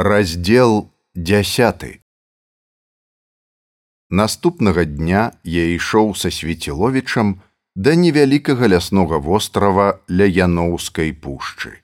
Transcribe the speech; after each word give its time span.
Раздзел 0.00 0.92
10 1.14 2.00
Наступнага 4.10 4.84
дня 4.84 5.22
я 5.42 5.64
ішоў 5.74 6.14
са 6.14 6.30
свеціловічам 6.30 7.32
да 7.74 7.96
невялікага 7.98 8.70
ляснога 8.70 9.18
вострава 9.18 9.88
ля 10.06 10.30
яноўскай 10.30 11.10
пушчы. 11.10 11.82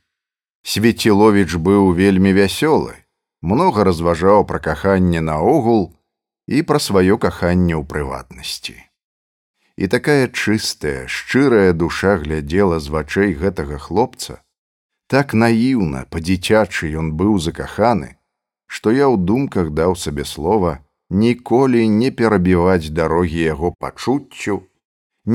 Свеціловіч 0.62 1.58
быў 1.58 1.90
вельмі 1.98 2.30
вясёлы, 2.38 2.94
многа 3.42 3.82
разважаў 3.82 4.46
пра 4.46 4.62
каханне 4.62 5.18
наогул 5.18 5.90
і 6.46 6.62
пра 6.62 6.78
сваё 6.78 7.18
каханне 7.18 7.74
ў 7.74 7.82
прыватнасці. 7.82 8.78
І 9.74 9.90
такая 9.90 10.30
чыстая, 10.30 11.10
шчырая 11.10 11.74
душа 11.74 12.14
глядзела 12.22 12.78
з 12.78 12.94
вачэй 12.94 13.34
гэтага 13.34 13.82
хлопца, 13.82 14.43
так 15.14 15.32
наіўна 15.38 16.00
па-дзіцячы 16.10 16.88
ён 17.00 17.10
быў 17.18 17.34
закаханы, 17.42 18.08
што 18.66 18.90
я 18.90 19.06
ў 19.06 19.20
думках 19.28 19.70
даў 19.70 19.94
сабе 20.04 20.24
слова 20.26 20.72
ніколі 21.10 21.82
не 21.98 22.10
перабіваць 22.10 22.90
дарогі 22.90 23.44
яго 23.44 23.70
пачуццю, 23.84 24.56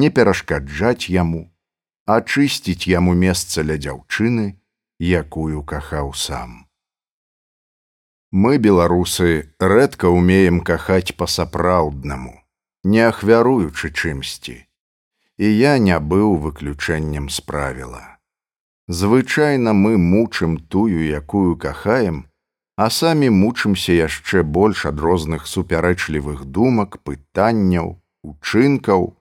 не 0.01 0.09
перашкаджаць 0.17 1.07
яму, 1.13 1.47
ачысціць 2.17 2.91
яму 2.91 3.15
месца 3.23 3.63
ля 3.63 3.79
дзяўчыны, 3.79 4.59
якую 4.99 5.63
кахаў 5.63 6.11
сам. 6.25 6.67
Мы, 8.35 8.59
беларусы, 8.59 9.55
рэдка 9.63 10.11
ўмеем 10.11 10.59
кахаць 10.59 11.15
па-сапраўднаму, 11.15 12.35
не 12.83 13.07
ахвяруючы 13.07 13.95
чымсьці, 13.95 14.59
і 15.39 15.57
я 15.63 15.79
не 15.79 15.95
быў 16.13 16.35
выключэннем 16.35 17.31
з 17.31 17.39
правіла. 17.47 18.18
Звычайна 18.89 19.73
мы 19.73 19.99
мучым 19.99 20.57
тую, 20.57 21.05
якую 21.05 21.55
кахаем, 21.57 22.25
а 22.75 22.89
самі 22.89 23.29
мучымся 23.29 23.93
яшчэ 23.93 24.41
больш 24.41 24.87
ад 24.89 24.97
розных 24.97 25.45
супярэчлівых 25.45 26.41
думак, 26.45 26.97
пытанняў, 27.05 28.01
учынкаў, 28.25 29.13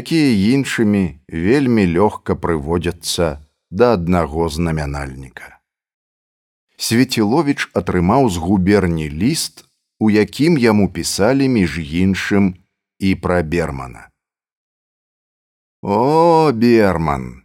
якія 0.00 0.30
іншымі 0.56 1.02
вельмі 1.28 1.84
лёгка 1.92 2.38
прыводзяцца 2.40 3.44
да 3.68 3.92
аднаго 4.00 4.48
знамянальніка. 4.48 5.60
Свеціловіч 6.80 7.68
атрымаў 7.76 8.32
з 8.32 8.40
губерні 8.40 9.12
ліст, 9.12 9.68
у 10.00 10.08
якім 10.08 10.56
яму 10.56 10.88
пісалі 10.88 11.52
між 11.52 11.78
іншым 11.84 12.56
і 12.96 13.14
пра 13.20 13.42
бермана. 13.44 14.08
О, 15.84 16.48
берман! 16.56 17.41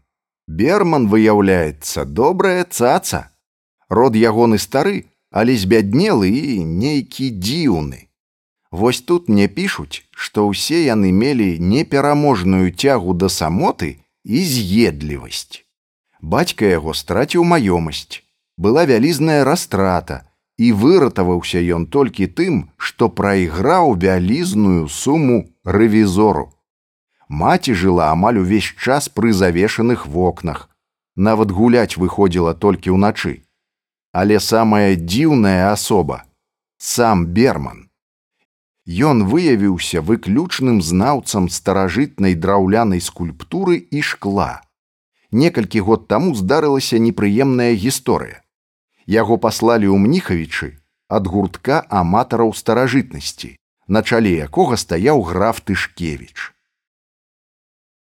Берман 0.47 1.07
выяўляецца 1.07 2.05
добрая 2.05 2.63
цаца. 2.63 3.31
Род 3.89 4.15
ягоны 4.15 4.57
стары, 4.57 5.05
але 5.31 5.55
збяднелы 5.59 6.31
і 6.31 6.63
нейкі 6.63 7.29
дзіўны. 7.35 8.07
Вось 8.71 9.01
тут 9.01 9.29
мне 9.29 9.47
пішуць, 9.47 10.03
што 10.11 10.47
ўсе 10.47 10.83
яны 10.87 11.11
мелі 11.11 11.59
непераможную 11.59 12.71
цягу 12.71 13.13
да 13.13 13.29
самоты 13.29 13.99
і 14.23 14.43
з'едлівасць. 14.43 15.63
Бацька 16.21 16.65
яго 16.65 16.93
страціў 16.93 17.43
маёмасць, 17.43 18.23
была 18.57 18.83
вялізная 18.89 19.43
растрата, 19.43 20.27
і 20.57 20.71
выратаваўся 20.71 21.61
ён 21.61 21.85
толькі 21.85 22.27
тым, 22.27 22.69
што 22.77 23.09
прайграў 23.09 23.95
вялізную 23.95 24.89
суму 24.89 25.53
рэвізору. 25.63 26.51
Маці 27.29 27.73
жыла 27.73 28.11
амаль 28.11 28.39
увесь 28.39 28.71
час 28.79 29.09
пры 29.09 29.33
завешаных 29.33 30.07
вокнах. 30.07 30.69
Нават 31.15 31.51
гуляць 31.51 31.97
выходзіла 31.97 32.53
толькі 32.53 32.95
ўначы. 32.95 33.43
Але 34.13 34.39
самая 34.39 34.95
дзіўная 34.95 35.73
асоба 35.73 36.23
сам 36.77 37.25
берман. 37.25 37.89
Ён 38.87 39.27
выявіўся 39.27 39.99
выключным 39.99 40.81
знаўцам 40.81 41.49
старажытнай 41.49 42.35
драўлянай 42.35 43.01
скульптуры 43.01 43.75
і 43.91 44.01
шкла. 44.01 44.61
Некалькі 45.31 45.81
год 45.83 46.07
таму 46.07 46.33
здарылася 46.35 46.97
непрыемная 46.97 47.73
гісторыя. 47.75 48.39
Яго 49.05 49.35
паслалі 49.37 49.91
ў 49.91 49.97
мніхавічы 49.99 50.79
ад 51.07 51.27
гуртка 51.27 51.83
аматараў 51.89 52.53
старажытнасці, 52.55 53.55
на 53.87 54.03
чале 54.03 54.39
якога 54.47 54.79
стаяў 54.79 55.21
граф 55.23 55.59
Тышкевіч. 55.59 56.56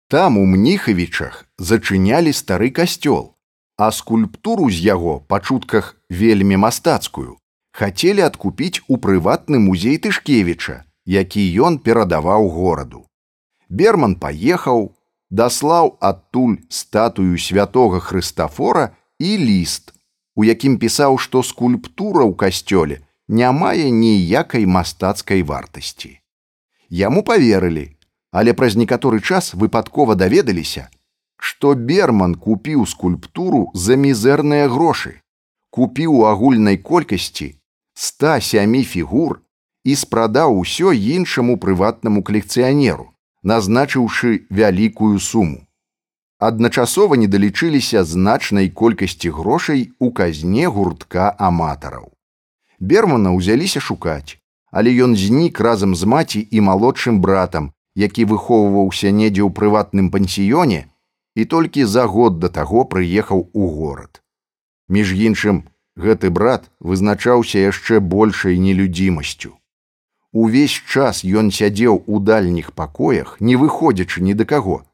Там 0.08 0.38
у 0.38 0.44
мніхавічах 0.46 1.46
зачынялі 1.58 2.32
стары 2.32 2.70
касцёл, 2.70 3.34
а 3.76 3.90
скульптуру 3.90 4.70
з 4.70 4.78
яго 4.86 5.18
па 5.26 5.40
чутках 5.40 5.96
вельмі 6.10 6.56
мастацкую 6.56 7.36
хацелі 7.76 8.24
адкупіць 8.24 8.80
у 8.88 8.96
прыватны 8.96 9.58
музей 9.60 9.98
тышкевіча, 10.00 10.76
які 11.04 11.42
ён 11.68 11.78
перадаваў 11.78 12.48
гораду. 12.48 13.02
Берман 13.68 14.16
паехаў, 14.22 14.96
даслаў 15.30 15.96
адтуль 16.00 16.56
статую 16.68 17.36
святого 17.36 18.00
Хрыстафора 18.00 18.96
і 19.18 19.36
ліст, 19.42 19.92
у 20.36 20.44
якім 20.48 20.78
пісаў, 20.78 21.18
што 21.18 21.42
скульптура 21.42 22.24
ў 22.24 22.32
касцёле 22.32 23.02
не 23.28 23.50
мае 23.52 23.90
ніякай 23.90 24.64
мастацкай 24.64 25.42
вартасці. 25.42 26.16
Яму 26.88 27.26
поверылі, 27.26 27.95
але 28.36 28.52
праз 28.52 28.76
некаторы 28.76 29.22
час 29.24 29.54
выпадкова 29.56 30.14
даведаліся, 30.20 30.88
што 31.40 31.72
берман 31.90 32.34
купіў 32.46 32.84
скульптуру 32.90 33.60
за 33.72 33.96
мізэрныя 33.96 34.68
грошы, 34.68 35.12
купіў 35.72 36.16
у 36.20 36.24
агульнай 36.30 36.76
колькасці 36.76 37.48
107 37.96 38.74
фігур 38.92 39.40
і 39.84 39.96
спрадаў 39.96 40.58
усё 40.60 40.92
іншаму 40.92 41.56
прыватнаму 41.62 42.22
калекцыянеру, 42.28 43.06
назначыўшы 43.42 44.32
вялікую 44.50 45.16
суму. 45.28 45.64
Адначасова 46.38 47.16
не 47.16 47.28
далічыліся 47.32 48.04
значнай 48.04 48.68
колькасці 48.68 49.32
грошай 49.38 49.86
у 49.98 50.10
казне 50.12 50.68
гуртка 50.68 51.30
аматараў. 51.38 52.12
Бермана 52.80 53.32
ўзяліся 53.32 53.80
шукаць, 53.80 54.36
але 54.68 54.92
ён 55.08 55.16
знік 55.16 55.64
разам 55.68 55.96
з 55.96 56.04
маці 56.04 56.44
і 56.50 56.60
малодшым 56.68 57.24
братам, 57.24 57.72
які 57.96 58.28
выхоўваўся 58.30 59.10
недзе 59.10 59.42
ў 59.42 59.50
прыватным 59.56 60.12
пансіёне 60.12 60.84
і 61.34 61.44
толькі 61.44 61.84
за 61.84 62.04
год 62.06 62.38
да 62.38 62.48
таго 62.48 62.84
прыехаў 62.84 63.48
у 63.52 63.68
горад. 63.72 64.22
Між 64.88 65.12
іншым, 65.28 65.64
гэты 65.96 66.30
брат 66.30 66.70
вызначаўся 66.80 67.58
яшчэ 67.58 68.00
большай 68.00 68.60
нелюдзімасцю. 68.60 69.56
Увесь 70.32 70.76
час 70.92 71.24
ён 71.24 71.50
сядзеў 71.50 72.02
у 72.06 72.20
дальніх 72.20 72.72
пакоях, 72.72 73.36
не 73.40 73.56
выходзячы 73.56 74.20
ні 74.20 74.34
да 74.34 74.44
каго. 74.44 74.84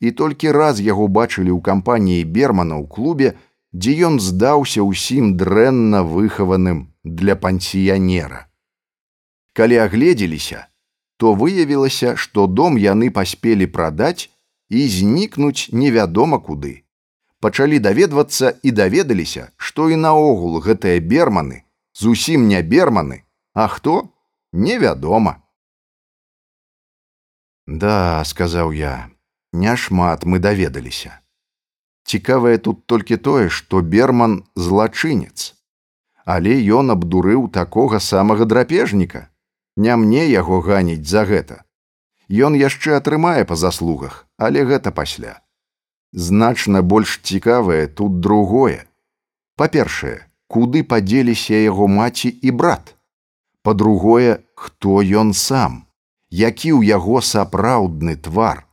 І 0.00 0.12
толькі 0.12 0.52
раз 0.52 0.80
яго 0.80 1.08
бачылі 1.08 1.52
ў 1.56 1.60
кампаніі 1.64 2.24
бермана 2.24 2.76
ў 2.76 2.84
клубе, 2.88 3.34
дзе 3.72 3.96
ён 4.08 4.20
здаўся 4.20 4.84
ўсім 4.84 5.36
дрэнна 5.40 6.04
выхаваным 6.04 6.92
для 7.04 7.36
пансіянера. 7.36 8.48
Калі 9.52 9.76
агледзеліся, 9.84 10.69
то 11.20 11.34
выявілася, 11.36 12.16
што 12.16 12.46
дом 12.48 12.80
яны 12.80 13.10
паспелі 13.12 13.66
прадаць 13.68 14.32
і 14.72 14.88
знікнуць 14.88 15.68
невядома 15.68 16.38
куды. 16.40 16.88
Пачалі 17.44 17.78
даведвацца 17.78 18.56
і 18.62 18.70
даведаліся, 18.70 19.52
што 19.56 19.90
і 19.92 20.00
наогул 20.00 20.60
гэтыя 20.64 21.00
берманы 21.00 21.64
зусім 21.92 22.48
не 22.48 22.62
берманы, 22.62 23.24
а 23.52 23.68
хто 23.68 24.08
невядома. 24.52 25.42
Да, 27.66 28.24
сказаў 28.24 28.72
я, 28.72 29.10
няшмат 29.52 30.24
мы 30.24 30.38
даведаліся. 30.38 31.20
Цікавае 32.04 32.58
тут 32.58 32.86
толькі 32.86 33.16
тое, 33.16 33.48
што 33.48 33.82
берман 33.82 34.44
злачынец, 34.56 35.54
але 36.24 36.56
ён 36.64 36.96
абдурыў 36.96 37.50
такога 37.52 38.00
самага 38.00 38.48
драпежніка 38.48 39.29
не 39.84 39.96
мне 39.96 40.24
яго 40.28 40.60
ганіць 40.68 41.08
за 41.08 41.24
гэта. 41.30 41.64
Ён 42.48 42.54
яшчэ 42.54 42.96
атрымае 43.00 43.44
па 43.44 43.56
заслугах, 43.56 44.26
але 44.36 44.64
гэта 44.64 44.92
пасля. 44.94 45.40
Значна 46.12 46.82
больш 46.82 47.18
цікавае 47.22 47.86
тут 47.86 48.20
другое. 48.20 48.86
Па-першае, 49.56 50.26
куды 50.46 50.82
падзеліся 50.82 51.58
яго 51.62 51.86
маці 51.88 52.28
і 52.28 52.50
брат. 52.62 52.94
Па-другое, 53.62 54.40
хто 54.54 55.02
ён 55.02 55.32
сам, 55.34 55.86
які 56.30 56.72
ў 56.78 56.86
яго 56.90 57.20
сапраўдны 57.20 58.16
твар. 58.16 58.66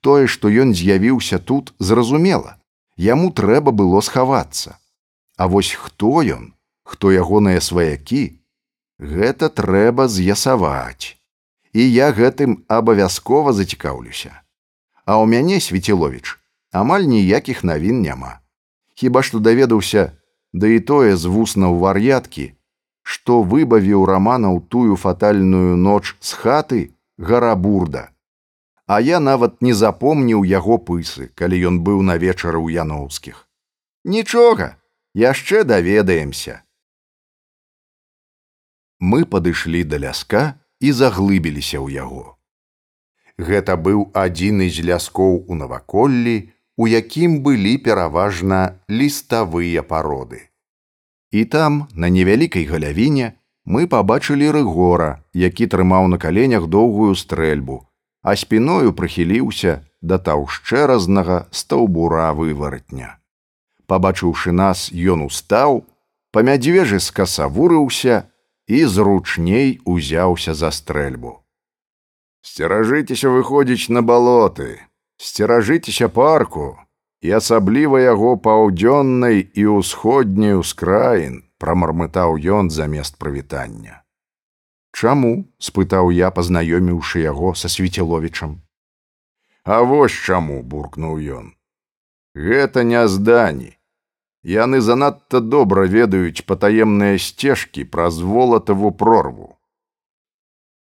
Тое, 0.00 0.26
што 0.26 0.48
ён 0.48 0.74
з'явіўся 0.74 1.38
тут, 1.38 1.74
зразумела, 1.78 2.56
яму 2.96 3.30
трэба 3.30 3.72
было 3.72 4.00
схавацца. 4.00 4.78
А 5.36 5.48
вось 5.48 5.72
хто 5.74 6.22
ён, 6.22 6.54
хто 6.84 7.10
ягоныя 7.10 7.60
сваякі, 7.60 8.43
Гэта 8.98 9.48
трэба 9.50 10.08
з'ясаваць. 10.08 11.18
І 11.74 11.82
я 11.82 12.12
гэтым 12.14 12.62
абавязкова 12.68 13.52
зацікаўлюся. 13.52 14.30
А 15.04 15.18
ў 15.18 15.26
мяне 15.26 15.58
свеціловіч 15.60 16.38
амаль 16.74 17.06
ніякіх 17.06 17.62
навін 17.62 18.02
няма. 18.02 18.40
Хіба 18.98 19.22
што 19.22 19.38
даведаўся, 19.38 20.10
да 20.52 20.66
і 20.70 20.80
тое 20.80 21.14
з 21.14 21.30
вуснаў 21.30 21.78
вар'яткі, 21.78 22.54
што 23.02 23.42
выбавіў 23.42 24.06
рамана 24.10 24.50
ў 24.50 24.58
тую 24.72 24.98
фатальную 24.98 25.76
ноч 25.78 26.16
з 26.20 26.34
хаты 26.34 26.80
гарабурда. 27.18 28.10
А 28.86 29.00
я 29.00 29.20
нават 29.20 29.62
не 29.62 29.74
запомніў 29.74 30.44
яго 30.44 30.78
пысы, 30.78 31.30
калі 31.34 31.62
ён 31.70 31.80
быў 31.86 32.02
на 32.02 32.18
вечары 32.18 32.58
ў 32.58 32.82
яноўскіх. 32.82 33.46
Нічога, 34.04 34.76
яшчэ 35.14 35.64
даведаемся. 35.64 36.63
Мы 39.00 39.24
падышлі 39.24 39.84
да 39.84 39.98
ляска 39.98 40.60
і 40.80 40.92
заглыбіліся 40.92 41.78
ў 41.78 41.98
яго. 41.98 42.36
Гэта 43.38 43.76
быў 43.76 44.10
адзін 44.14 44.62
з 44.70 44.84
ляскоў 44.86 45.46
у 45.48 45.54
наваколлі, 45.54 46.50
у 46.76 46.86
якім 46.90 47.40
былі 47.42 47.78
пераважна 47.78 48.78
ліставыя 48.90 49.82
пароды. 49.82 50.50
І 51.30 51.44
там, 51.44 51.88
на 51.94 52.08
невялікай 52.08 52.64
галявіне, 52.66 53.34
мы 53.64 53.86
пабачылі 53.86 54.50
рыгора, 54.54 55.24
які 55.32 55.66
трымаў 55.66 56.06
на 56.08 56.18
каленях 56.18 56.66
доўгую 56.66 57.14
стрэльбу, 57.14 57.86
а 58.22 58.36
спіною 58.36 58.92
прыхіліўся 58.92 59.82
да 60.02 60.18
таўшчэразнага 60.18 61.48
стаўбура 61.50 62.30
вываратня. 62.32 63.18
Пабачыўшы 63.86 64.52
нас, 64.52 64.92
ён 64.92 65.26
устаў, 65.26 65.84
па 66.30 66.42
мядзвежы 66.42 67.00
скасавурыўся 67.00 68.28
і 68.66 68.84
зручней 68.84 69.80
узяўся 69.84 70.54
за 70.54 70.70
стрэльбу. 70.70 71.40
Сцеражыцеся 72.44 73.28
выходзіць 73.28 73.88
на 73.88 74.02
балоты, 74.02 74.80
сцеражыцеся 75.16 76.08
парку 76.08 76.76
і 77.24 77.32
асабліва 77.40 78.00
яго 78.00 78.36
паўдзённай 78.36 79.40
і 79.40 79.64
ўсходняй 79.80 80.60
ускраін 80.60 81.42
прамармытаў 81.58 82.36
ён 82.36 82.68
замест 82.68 83.16
прывітання. 83.16 84.04
Чаму 84.92 85.48
спытаў 85.58 86.12
я 86.14 86.30
пазнаёміўшы 86.30 87.24
яго 87.24 87.54
са 87.54 87.68
свецеловічам. 87.68 88.60
А 89.64 89.80
вось 89.80 90.12
чаму 90.12 90.60
буркнуў 90.62 91.16
ён. 91.40 91.46
Гэта 92.36 92.84
не 92.84 93.08
здані. 93.08 93.78
Яны 94.44 94.80
занадта 94.84 95.40
добра 95.40 95.86
ведаюць 95.88 96.44
патаемныя 96.44 97.16
сцежкі 97.16 97.84
праз 97.88 98.20
волатаву 98.20 98.90
прорву. 98.92 99.56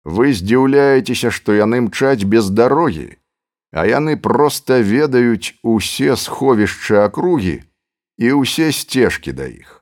Вы 0.04 0.34
здзіўляецеся, 0.34 1.30
што 1.30 1.54
яны 1.54 1.86
мчаць 1.86 2.26
без 2.26 2.50
дарогі, 2.50 3.22
а 3.70 3.86
яны 3.86 4.16
проста 4.18 4.82
ведаюць 4.82 5.54
усе 5.62 6.18
сховішчы 6.18 6.98
акругі 7.06 7.62
і 8.18 8.34
ўсе 8.42 8.74
сцежкі 8.74 9.30
да 9.30 9.46
іх. 9.46 9.78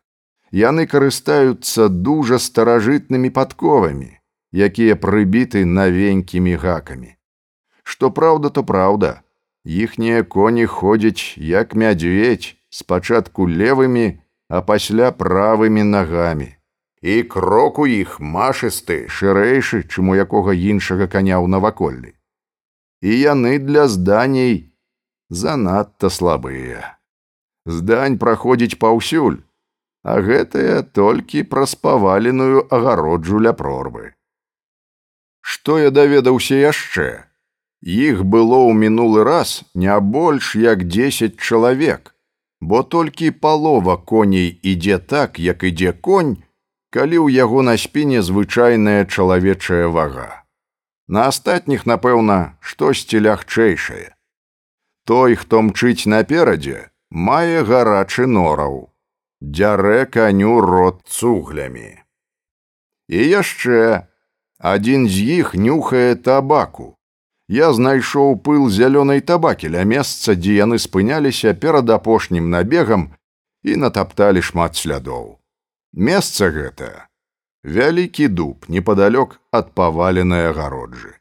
Яны 0.52 0.84
карыстаюцца 0.84 1.88
дужа 1.88 2.36
старажытнымі 2.36 3.32
падковамі, 3.32 4.12
якія 4.52 5.00
прыбіты 5.00 5.64
навенькімі 5.64 6.52
гакамі. 6.60 7.16
Што 7.82 8.12
праўда, 8.12 8.52
то 8.52 8.60
праўда, 8.60 9.24
іхнія 9.64 10.22
коні 10.22 10.66
ходзяць 10.68 11.40
як 11.40 11.72
мядзведь 11.72 12.59
спачатку 12.70 13.46
левымі, 13.50 14.22
а 14.48 14.62
пасля 14.62 15.10
правымі 15.10 15.82
нагамі. 15.82 16.54
І 17.02 17.22
крок 17.22 17.78
у 17.78 17.86
іх 17.86 18.20
машысты 18.20 19.06
шырэйшы, 19.08 19.84
чым 19.88 20.14
у 20.14 20.16
якога 20.16 20.56
іншага 20.56 21.06
каня 21.06 21.38
ў 21.40 21.46
наваколлі 21.48 22.14
і 23.00 23.16
яны 23.18 23.58
для 23.58 23.88
зданей 23.88 24.76
занадта 25.30 26.10
слабыя. 26.10 26.98
Здань 27.64 28.18
праходзіць 28.18 28.80
паўсюль, 28.80 29.40
а 30.04 30.20
гэтая 30.20 30.82
толькі 30.82 31.44
праз 31.48 31.74
паваленую 31.76 32.66
агароджу 32.68 33.40
ля 33.40 33.52
прорвы. 33.56 34.12
Што 35.40 35.78
я 35.80 35.90
даведаўся 35.90 36.56
яшчэ? 36.60 37.24
Іх 37.80 38.24
было 38.24 38.60
ў 38.68 38.76
мінулы 38.76 39.24
раз 39.24 39.64
не 39.74 39.92
больш 40.00 40.56
як 40.56 40.84
10 40.84 41.40
чалавек, 41.40 42.12
бо 42.60 42.82
толькі 42.82 43.30
палова 43.30 43.96
коней 43.96 44.60
ідзе 44.62 44.98
так, 44.98 45.38
як 45.38 45.64
ідзе 45.64 45.92
конь, 45.92 46.36
калі 46.90 47.16
ў 47.24 47.32
яго 47.32 47.62
на 47.62 47.78
спіне 47.80 48.20
звычайная 48.22 49.06
чалавечая 49.06 49.88
вага. 49.88 50.44
На 51.08 51.26
астатніх, 51.32 51.86
напэўна, 51.86 52.60
штосьці 52.60 53.18
лягчэйшае. 53.26 54.14
Той, 55.06 55.34
хто 55.34 55.62
мчыць 55.62 56.06
наперадзе, 56.06 56.90
мае 57.10 57.64
гарачы 57.66 58.26
нораў, 58.30 58.92
дзярэ 59.40 60.06
каню 60.06 60.60
рот 60.60 61.02
цуглямі. 61.08 61.98
І 63.08 63.18
яшчэ 63.26 64.06
адзін 64.60 65.08
з 65.08 65.42
іх 65.42 65.54
нюхае 65.56 66.14
табаку. 66.14 66.99
Я 67.50 67.72
знайшоў 67.74 68.36
пыл 68.46 68.68
зялёнай 68.70 69.20
табакі 69.26 69.74
ля 69.74 69.82
месца, 69.82 70.38
дзе 70.38 70.52
яны 70.62 70.78
спыняліся 70.78 71.50
перад 71.54 71.90
апошнім 71.90 72.46
набегам 72.50 73.10
і 73.66 73.74
натапталі 73.84 74.38
шмат 74.38 74.78
слядоў. 74.78 75.42
Месца 75.90 76.54
гэта 76.54 77.10
вялікі 77.66 78.30
дуб 78.30 78.70
непадалёк 78.70 79.40
ад 79.50 79.74
паваленай 79.74 80.46
агароджы. 80.54 81.18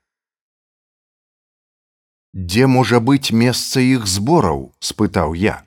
Дзе 2.37 2.69
можа 2.69 3.01
быць 3.01 3.33
месца 3.33 3.81
іх 3.81 4.05
збораў? 4.05 4.69
спытаў 4.79 5.33
я. 5.33 5.65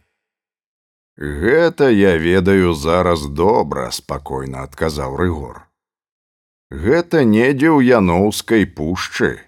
Гэта 1.19 1.91
я 1.91 2.17
ведаю 2.17 2.79
зараз 2.79 3.26
добра, 3.26 3.91
спакойна 3.91 4.62
адказаў 4.70 5.19
рыгор. 5.19 5.67
Гэта 6.70 7.26
недзе 7.26 7.75
ў 7.75 7.99
яноўскай 7.99 8.70
пушчы. 8.70 9.43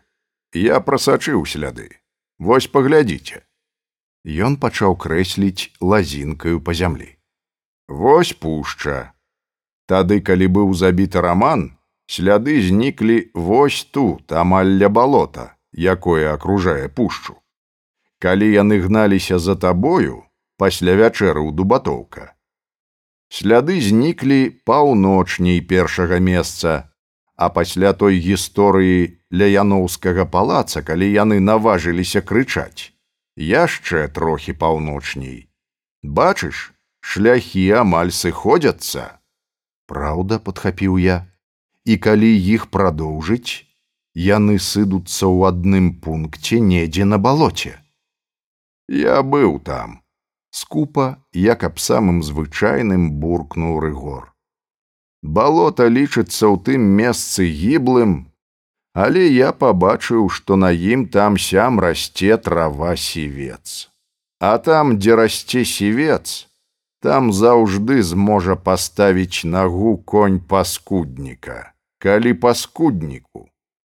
Я 0.54 0.78
прасачыў 0.80 1.42
сляды. 1.46 1.90
Вось 2.38 2.70
паглядзіце. 2.70 3.42
Ён 4.24 4.56
пачаў 4.56 4.94
крэсліць 4.96 5.74
лазінкаю 5.82 6.62
па 6.62 6.74
зямлі. 6.78 7.10
Вось 7.88 8.32
пушча, 8.32 9.14
Тады, 9.86 10.20
калі 10.20 10.46
быў 10.48 10.72
забіты 10.72 11.20
раман, 11.20 11.76
сляды 12.08 12.56
зніклі 12.62 13.30
вось 13.34 13.84
тут, 13.84 14.32
амаль 14.32 14.72
ля 14.80 14.88
балота, 14.88 15.56
якое 15.72 16.32
акружае 16.32 16.88
пушчу. 16.88 17.36
Калі 18.18 18.48
яны 18.48 18.80
гналіся 18.80 19.38
за 19.38 19.56
табою 19.56 20.24
пасля 20.56 20.96
вячэры 20.96 21.44
ў 21.44 21.52
дубатоўка. 21.52 22.32
Сляды 23.28 23.76
зніклі 23.82 24.56
паўночней 24.64 25.60
першага 25.60 26.16
месца, 26.16 26.88
а 27.36 27.48
пасля 27.50 27.92
той 27.92 28.18
гісторыі 28.18 29.18
ля 29.30 29.48
яноўскага 29.50 30.24
палаца, 30.30 30.82
калі 30.82 31.10
яны 31.10 31.40
наважыліся 31.40 32.22
крычаць, 32.22 32.94
яшчэ 33.36 34.08
трохі 34.08 34.54
паўночней. 34.54 35.50
Бачыш, 36.02 36.72
шляхі 37.00 37.64
амаль 37.82 38.12
сыходзяцца. 38.14 39.18
Праўда, 39.86 40.38
падхапіў 40.38 40.98
я, 40.98 41.26
і 41.84 41.96
калі 41.98 42.30
іх 42.56 42.68
прадоўжыць, 42.74 43.66
яны 44.14 44.58
сыдуцца 44.58 45.26
ў 45.26 45.50
адным 45.50 45.90
пункце 46.00 46.60
недзе 46.60 47.04
на 47.04 47.18
балоце. 47.18 47.74
Я 48.88 49.22
быў 49.22 49.58
там. 49.60 50.00
Скупа, 50.50 51.18
як 51.32 51.64
аб 51.64 51.80
самым 51.82 52.22
звычайным 52.22 53.10
буркнуў 53.18 53.80
рыгор. 53.80 54.33
Балота 55.24 55.88
лічыцца 55.88 56.52
ў 56.52 56.60
тым 56.68 56.84
месцы 57.00 57.48
гіблым, 57.48 58.28
але 58.92 59.24
я 59.32 59.52
пабачыў, 59.56 60.28
што 60.28 60.60
на 60.60 60.68
ім 60.68 61.08
там 61.08 61.40
сям 61.40 61.80
расце 61.80 62.36
трава 62.36 62.92
сівец. 62.96 63.88
А 64.38 64.58
там, 64.58 64.98
дзе 65.00 65.16
расце 65.16 65.64
сівец, 65.64 66.46
там 67.00 67.32
заўжды 67.32 68.02
зможа 68.04 68.54
паставіць 68.54 69.48
нагу 69.48 69.96
конь 69.96 70.38
паскудніка. 70.40 71.72
Калі 72.04 72.36
паскудніку 72.36 73.48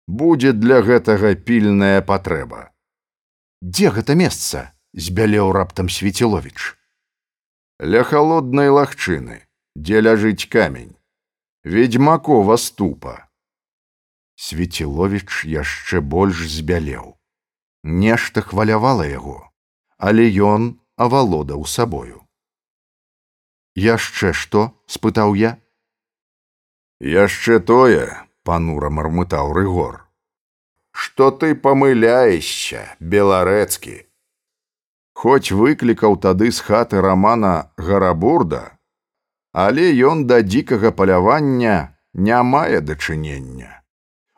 будзе 0.09 0.51
для 0.57 0.81
гэтага 0.81 1.35
пільная 1.37 2.01
патрэба. 2.01 2.73
Дзе 3.61 3.93
гэта 3.93 4.17
месца? 4.17 4.73
збялеў 4.97 5.51
раптам 5.53 5.89
свецеловіч. 5.93 6.73
Ля 7.79 8.01
халоднай 8.01 8.73
лагчыны, 8.73 9.45
дзе 9.77 10.01
ляжыць 10.01 10.49
камень, 10.49 10.97
ведьмакова 11.63 12.57
ступа. 12.57 13.27
Свецеловіч 14.39 15.43
яшчэ 15.43 15.99
больш 15.99 16.47
збялеў. 16.47 17.19
Нешта 17.83 18.41
хвалявала 18.41 19.03
яго, 19.03 19.51
але 19.97 20.31
ён 20.31 20.79
авалодаў 20.95 21.67
сабою. 21.67 22.23
Яшчэ 23.75 24.31
што 24.31 24.71
спытаў 24.87 25.35
я. 25.35 25.59
Яшчэ 26.99 27.59
тое 27.59 28.07
панура 28.43 28.89
мармытаў 28.89 29.51
рыгор. 29.51 30.07
Што 30.95 31.31
ты 31.31 31.55
памыляешся 31.55 32.95
беларэцкі? 32.99 34.07
Хоць 35.13 35.51
выклікаў 35.51 36.15
тады 36.23 36.51
з 36.51 36.63
хаты 36.63 37.03
рамана 37.03 37.71
гарабурда 37.75 38.78
але 39.51 39.89
ён 40.05 40.25
да 40.25 40.41
дзікага 40.41 40.91
палявання 40.91 41.95
не 42.13 42.41
мае 42.43 42.81
дачынення. 42.81 43.81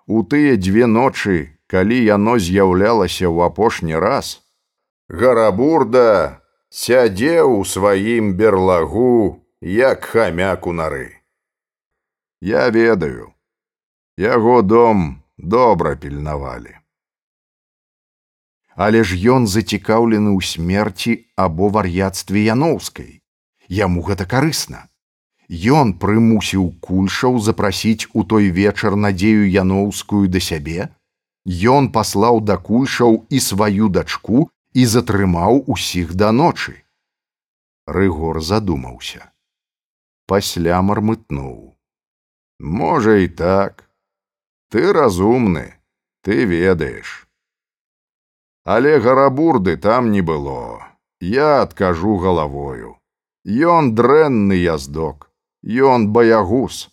У 0.07 0.23
тыя 0.23 0.55
дзве 0.55 0.87
ночы, 0.87 1.57
калі 1.67 1.97
яно 2.03 2.37
з'яўлялася 2.39 3.27
ў 3.27 3.47
апошні 3.47 3.95
раз, 3.95 4.43
гарабурда 5.07 6.41
сядзеў 6.69 7.59
у 7.59 7.65
сваім 7.65 8.35
берлагу, 8.35 9.43
як 9.61 10.03
хамяк 10.03 10.67
у 10.67 10.73
нары. 10.73 11.21
Я 12.41 12.69
ведаю, 12.69 13.33
яго 14.17 14.61
дом 14.61 15.23
добра 15.37 15.95
пільнавалі. 15.95 16.75
Але 18.75 19.03
ж 19.03 19.19
ён 19.19 19.47
зацікаўлены 19.47 20.31
ў 20.33 20.41
смерці 20.41 21.27
або 21.35 21.69
вар'яцтве 21.69 22.47
яноўскай. 22.47 23.21
Яму 23.67 24.01
гэта 24.01 24.25
карысна. 24.25 24.90
Ён 25.51 25.91
прымусіў 25.99 26.67
кульшаў 26.79 27.37
запрасіць 27.43 28.07
у 28.13 28.23
той 28.23 28.47
вечар 28.55 28.95
надзею 28.95 29.51
яноўскую 29.51 30.27
да 30.31 30.39
сябе. 30.39 30.87
Ён 31.43 31.91
паслаў 31.91 32.39
да 32.39 32.55
кульшаў 32.55 33.25
і 33.29 33.39
сваю 33.39 33.89
дачку 33.89 34.47
і 34.73 34.85
затрымаў 34.85 35.63
усіх 35.67 36.15
да 36.15 36.31
ночы. 36.31 36.79
Рыгор 37.85 38.39
задумаўся. 38.39 39.27
Пасля 40.25 40.79
мармытнуў. 40.81 41.75
Можа 42.59 43.17
і 43.19 43.27
так. 43.27 43.89
Ты 44.69 44.93
разумны, 44.93 45.73
ты 46.23 46.45
ведаеш. 46.45 47.27
Але 48.63 48.99
гарабурды 48.99 49.75
там 49.75 50.11
не 50.11 50.21
было. 50.21 50.87
Я 51.19 51.61
адкажу 51.63 52.15
галавою. 52.17 52.95
Ён 53.43 53.95
дрэнны 53.95 54.53
яздок, 54.53 55.30
Ён 55.63 56.09
баягус. 56.09 56.89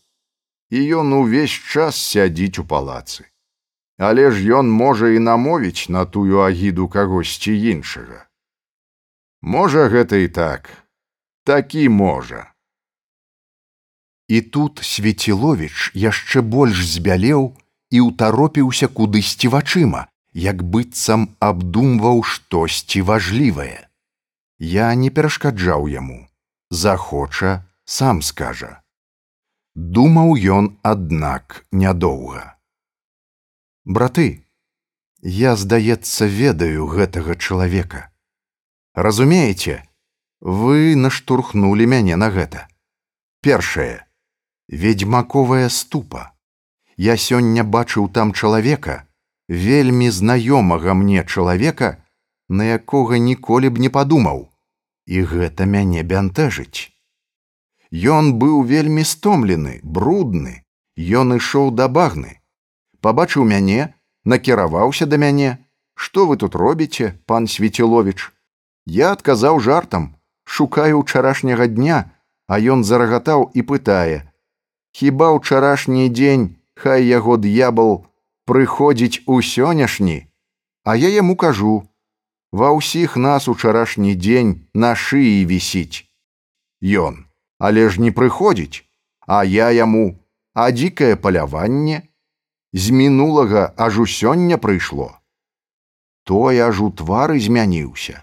І 0.70 0.84
ён 1.00 1.12
увесь 1.16 1.56
час 1.72 1.96
сядзіць 1.96 2.60
у 2.60 2.64
палацы. 2.64 3.24
Але 3.96 4.30
ж 4.30 4.44
ён 4.60 4.68
можа 4.70 5.08
і 5.08 5.18
намовіць 5.18 5.88
на 5.88 6.04
тую 6.04 6.44
агіду 6.44 6.88
кагосьці 6.88 7.56
іншага. 7.56 8.28
Можа 9.40 9.88
гэта 9.88 10.20
і 10.20 10.28
так, 10.28 10.68
такі 11.44 11.88
можа. 11.88 12.52
І 14.28 14.40
тут 14.40 14.80
Свеціловіч 14.84 15.90
яшчэ 15.94 16.44
больш 16.44 16.84
збялеў 16.84 17.56
і 17.90 17.98
ўтаропіўся 18.12 18.88
кудысьці 18.92 19.48
вачыма, 19.48 20.06
як 20.34 20.60
быццам 20.62 21.32
абдумваў 21.40 22.22
штосьці 22.22 23.00
важлівае. 23.02 23.88
Я 24.58 24.92
не 24.94 25.08
перашкаджаў 25.08 25.88
яму, 25.88 26.28
захоча, 26.68 27.64
сам 27.88 28.20
скажа. 28.22 28.82
Думаў 29.74 30.36
ён, 30.36 30.66
аднак, 30.82 31.64
нядоўга. 31.72 32.58
Браты, 33.84 34.44
я, 35.22 35.56
здаецца, 35.56 36.28
ведаю 36.28 36.86
гэтага 36.86 37.36
чалавека. 37.36 38.10
Разумееце, 38.94 39.78
вы 40.40 40.96
наштурхнулі 40.96 41.86
мяне 41.94 42.20
на 42.20 42.28
гэта. 42.34 42.66
Першае, 43.40 44.04
ведьмаковая 44.68 45.68
ступа. 45.68 46.34
Я 46.96 47.16
сёння 47.16 47.64
бачыў 47.64 48.12
там 48.12 48.34
чалавека, 48.34 49.08
вельмі 49.48 50.10
знаёмага 50.10 50.92
мне 50.92 51.24
чалавека, 51.24 52.04
на 52.48 52.68
якога 52.76 53.16
ніколі 53.16 53.72
б 53.72 53.80
не 53.80 53.88
падумаў, 53.88 54.52
і 55.06 55.24
гэта 55.32 55.64
мяне 55.64 56.02
бянтэжыць. 56.02 56.97
Ён 57.92 58.34
быў 58.40 58.62
вельмі 58.62 59.04
стомлены, 59.04 59.80
брудны, 59.82 60.64
Ён 60.98 61.36
ішоў 61.38 61.70
да 61.78 61.86
багны. 61.86 62.42
Пабачыў 63.00 63.46
мяне, 63.46 63.94
накіраваўся 64.24 65.06
да 65.06 65.16
мяне, 65.16 65.62
што 65.94 66.26
вы 66.26 66.36
тут 66.36 66.58
робіце, 66.58 67.14
пан 67.26 67.46
Свеціловіч. 67.46 68.34
Я 68.86 69.12
адказаў 69.14 69.60
жартам, 69.62 70.18
шукаю 70.42 71.06
ўчарашняга 71.06 71.70
дня, 71.70 72.10
а 72.50 72.58
ён 72.58 72.82
зарагатаў 72.82 73.46
і 73.54 73.62
пытае: 73.62 74.26
«Хіба 74.98 75.30
ўчарашні 75.38 76.10
дзень, 76.10 76.58
хай 76.74 77.06
яго 77.06 77.38
д'ябал 77.38 78.10
прыходзіць 78.48 79.22
у 79.30 79.38
сённяшні, 79.38 80.26
а 80.82 80.96
я 80.96 81.08
яму 81.14 81.36
кажу: 81.36 81.86
Ва 82.50 82.74
ўсіх 82.74 83.14
нас 83.20 83.46
учарашні 83.46 84.18
дзень 84.18 84.66
на 84.74 84.96
шыі 84.96 85.46
вісіць. 85.46 86.08
Ён, 86.82 87.27
але 87.58 87.88
ж 87.90 88.00
не 88.00 88.10
прыходзіць, 88.10 88.84
а 89.26 89.44
я 89.44 89.70
яму, 89.70 90.18
а 90.54 90.70
дзікае 90.70 91.16
паляванне, 91.16 92.02
з 92.72 92.90
мінулага 92.90 93.72
аж 93.76 93.98
у 93.98 94.06
сёння 94.06 94.58
прыйшло. 94.58 95.10
Той 96.24 96.60
аж 96.60 96.80
у 96.80 96.90
твары 96.90 97.40
змяніўся. 97.40 98.22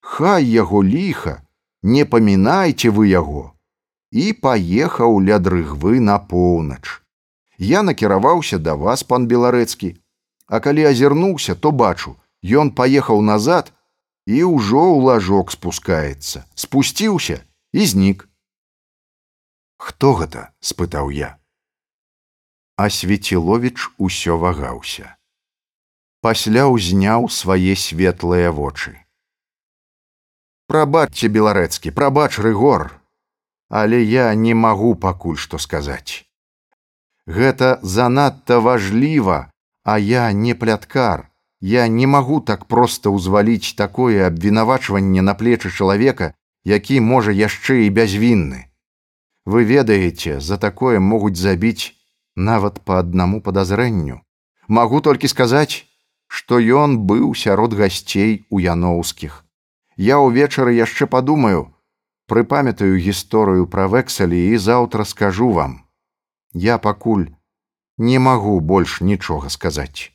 Хай 0.00 0.44
яго 0.44 0.84
ліха, 0.84 1.42
не 1.82 2.04
памінайце 2.04 2.90
вы 2.90 3.08
яго, 3.10 3.52
і 4.12 4.32
паехаў 4.32 5.18
ля 5.20 5.38
дрыгвы 5.38 6.00
на 6.00 6.18
поўнач. 6.18 7.02
Я 7.58 7.82
накіраваўся 7.82 8.58
да 8.58 8.74
вас 8.74 9.02
пан 9.02 9.26
беларэцкі. 9.26 9.96
А 10.46 10.60
калі 10.60 10.86
азірнуўся 10.92 11.54
то 11.54 11.72
бачу 11.72 12.14
ён 12.44 12.70
паехаў 12.70 13.22
назад 13.22 13.72
і 14.26 14.44
ўжо 14.46 14.82
ў 14.94 15.02
лажок 15.08 15.50
спускаецца. 15.50 16.44
Спусціўся 16.54 17.42
і 17.72 17.86
знік 17.86 18.28
хто 19.96 20.12
гэта 20.20 20.52
спытаў 20.60 21.08
я. 21.10 21.30
А 22.76 22.86
свеціловіч 22.92 23.96
усё 23.96 24.36
вагаўся. 24.36 25.16
Пасля 26.20 26.68
ўзняў 26.68 27.26
свае 27.32 27.72
светлыя 27.80 28.52
вочы. 28.52 28.94
Прабачце 30.68 31.32
беларэцкі 31.32 31.96
прабач 31.96 32.36
рыгор 32.36 32.92
але 33.68 34.02
я 34.02 34.34
не 34.34 34.54
магу 34.54 34.94
пакуль 34.94 35.36
што 35.36 35.58
сказаць. 35.58 36.24
Гэта 37.26 37.78
занадта 37.82 38.60
важліва, 38.60 39.50
а 39.84 39.98
я 39.98 40.30
не 40.32 40.54
пляткар. 40.54 41.30
Я 41.60 41.88
не 41.88 42.06
магу 42.06 42.40
так 42.40 42.66
проста 42.66 43.10
ўзваліць 43.10 43.74
такое 43.74 44.26
абвінавачванне 44.26 45.22
на 45.22 45.34
плечы 45.34 45.70
чалавека, 45.70 46.34
які 46.64 47.00
можа 47.00 47.32
яшчэ 47.32 47.86
і 47.86 47.90
бязвінны. 47.90 48.70
Вы 49.46 49.64
ведаеце, 49.64 50.40
за 50.40 50.58
такое 50.58 51.00
могуць 51.00 51.38
забіць 51.40 51.94
нават 52.34 52.82
па 52.84 52.98
аднаму 53.04 53.40
падазрэнню. 53.40 54.20
Магу 54.68 55.00
толькі 55.00 55.32
сказаць, 55.32 55.86
што 56.26 56.58
ён 56.82 56.98
быў 57.06 57.32
сярод 57.46 57.78
гасцей 57.80 58.36
у 58.50 58.60
яноўскіх. 58.60 59.40
Я 59.96 60.20
ўвечары 60.20 60.76
яшчэ 60.76 61.06
падумаю, 61.06 61.64
прыпамятаю 62.26 63.00
гісторыю 63.08 63.70
пра 63.70 63.88
вексалі 63.96 64.44
і 64.52 64.62
заўтра 64.68 65.08
скажу 65.14 65.50
вам 65.56 65.86
я 66.56 66.78
пакуль 66.78 67.26
не 67.98 68.18
магу 68.18 68.60
больш 68.60 69.00
нічога 69.00 69.50
сказаць. 69.50 70.12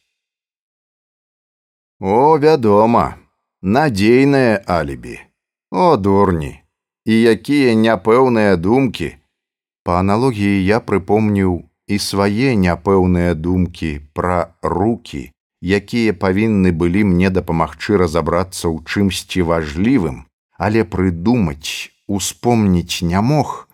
О, 1.99 2.37
вядома, 2.37 3.17
надзейнае 3.61 4.63
алібі, 4.65 5.19
О 5.71 5.97
дурні, 5.97 6.63
і 7.05 7.13
якія 7.33 7.75
няпэўныя 7.77 8.57
думкі. 8.57 9.20
Па 9.83 9.99
аналогіі 9.99 10.63
я 10.65 10.79
прыпомніў 10.79 11.53
і 11.87 11.97
свае 11.97 12.53
няпэўныя 12.63 13.33
думкі 13.33 13.91
пра 14.17 14.53
руки, 14.61 15.31
якія 15.61 16.13
павінны 16.13 16.71
былі 16.71 17.03
мне 17.13 17.31
дапамагчы 17.33 17.97
разабрацца 18.01 18.69
ў 18.69 18.85
чымсьці 18.85 19.41
важлівым, 19.49 20.21
але 20.57 20.85
прыдумаць, 20.85 21.89
успомніць 22.07 23.01
не 23.01 23.21
мог 23.21 23.67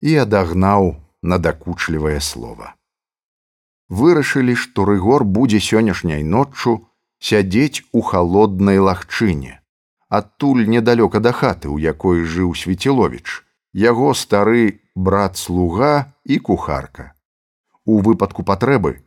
і 0.00 0.16
адагнаў 0.24 0.96
надакучлівае 1.22 2.20
слово. 2.24 2.72
Вырашылі, 3.88 4.54
што 4.54 4.84
рыгор 4.84 5.24
будзе 5.24 5.60
сённяшняй 5.60 6.22
ноччу 6.22 6.88
сядзець 7.20 7.84
у 7.92 8.00
халоднай 8.00 8.78
лагчыне. 8.78 9.60
Адтуль 10.08 10.64
недалёка 10.68 11.20
да 11.20 11.32
хаты, 11.32 11.68
у 11.68 11.78
якой 11.78 12.24
жыў 12.24 12.54
свеціловіч, 12.54 13.44
яго 13.74 14.14
стары 14.14 14.80
брат 14.94 15.36
слуга 15.36 16.12
і 16.24 16.38
кухарка. 16.38 17.12
У 17.84 18.00
выпадку 18.00 18.42
патрэбы 18.44 19.04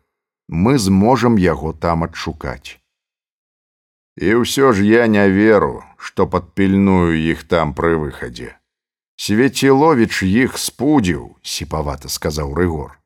мы 0.48 0.78
зможам 0.78 1.36
яго 1.38 1.74
там 1.74 2.04
адшукаць. 2.04 2.78
І 4.18 4.44
ўсё 4.44 4.74
ж 4.76 4.84
я 4.84 5.08
не 5.08 5.24
веру, 5.30 5.84
што 5.98 6.28
падпільную 6.28 7.16
іх 7.16 7.48
там 7.48 7.74
пры 7.74 7.96
выхадзе. 7.96 8.58
Свеціловіч 9.16 10.24
іх 10.24 10.58
спудзіў, 10.58 11.38
сіпавата 11.42 12.10
сказаў 12.10 12.54
рыгор. 12.58 12.98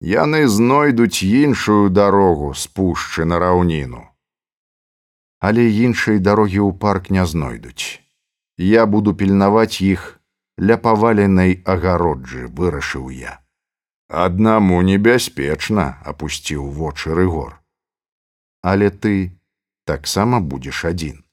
Яны 0.00 0.44
знойдуць 0.48 1.22
іншую 1.22 1.88
дарогу 1.88 2.52
спушчы 2.52 3.24
на 3.24 3.38
раўніну. 3.38 4.04
Але 5.40 5.64
іншай 5.70 6.18
дарогі 6.18 6.60
ў 6.66 6.72
парк 6.76 7.08
не 7.08 7.24
знойдуць. 7.24 8.02
Я 8.58 8.84
буду 8.84 9.14
пільнаваць 9.14 9.80
іх 9.80 10.15
ля 10.58 10.76
паваленай 10.76 11.62
агароджы, 11.64 12.46
вырашыў 12.48 13.10
я. 13.10 13.40
Аднаму 14.08 14.80
небяспечна 14.82 15.98
апусціў 16.04 16.70
вочы 16.70 17.14
рыгор. 17.14 17.60
Але 18.62 18.90
ты 18.90 19.38
таксама 19.84 20.40
будзеш 20.40 20.84
адзін. 20.84 21.24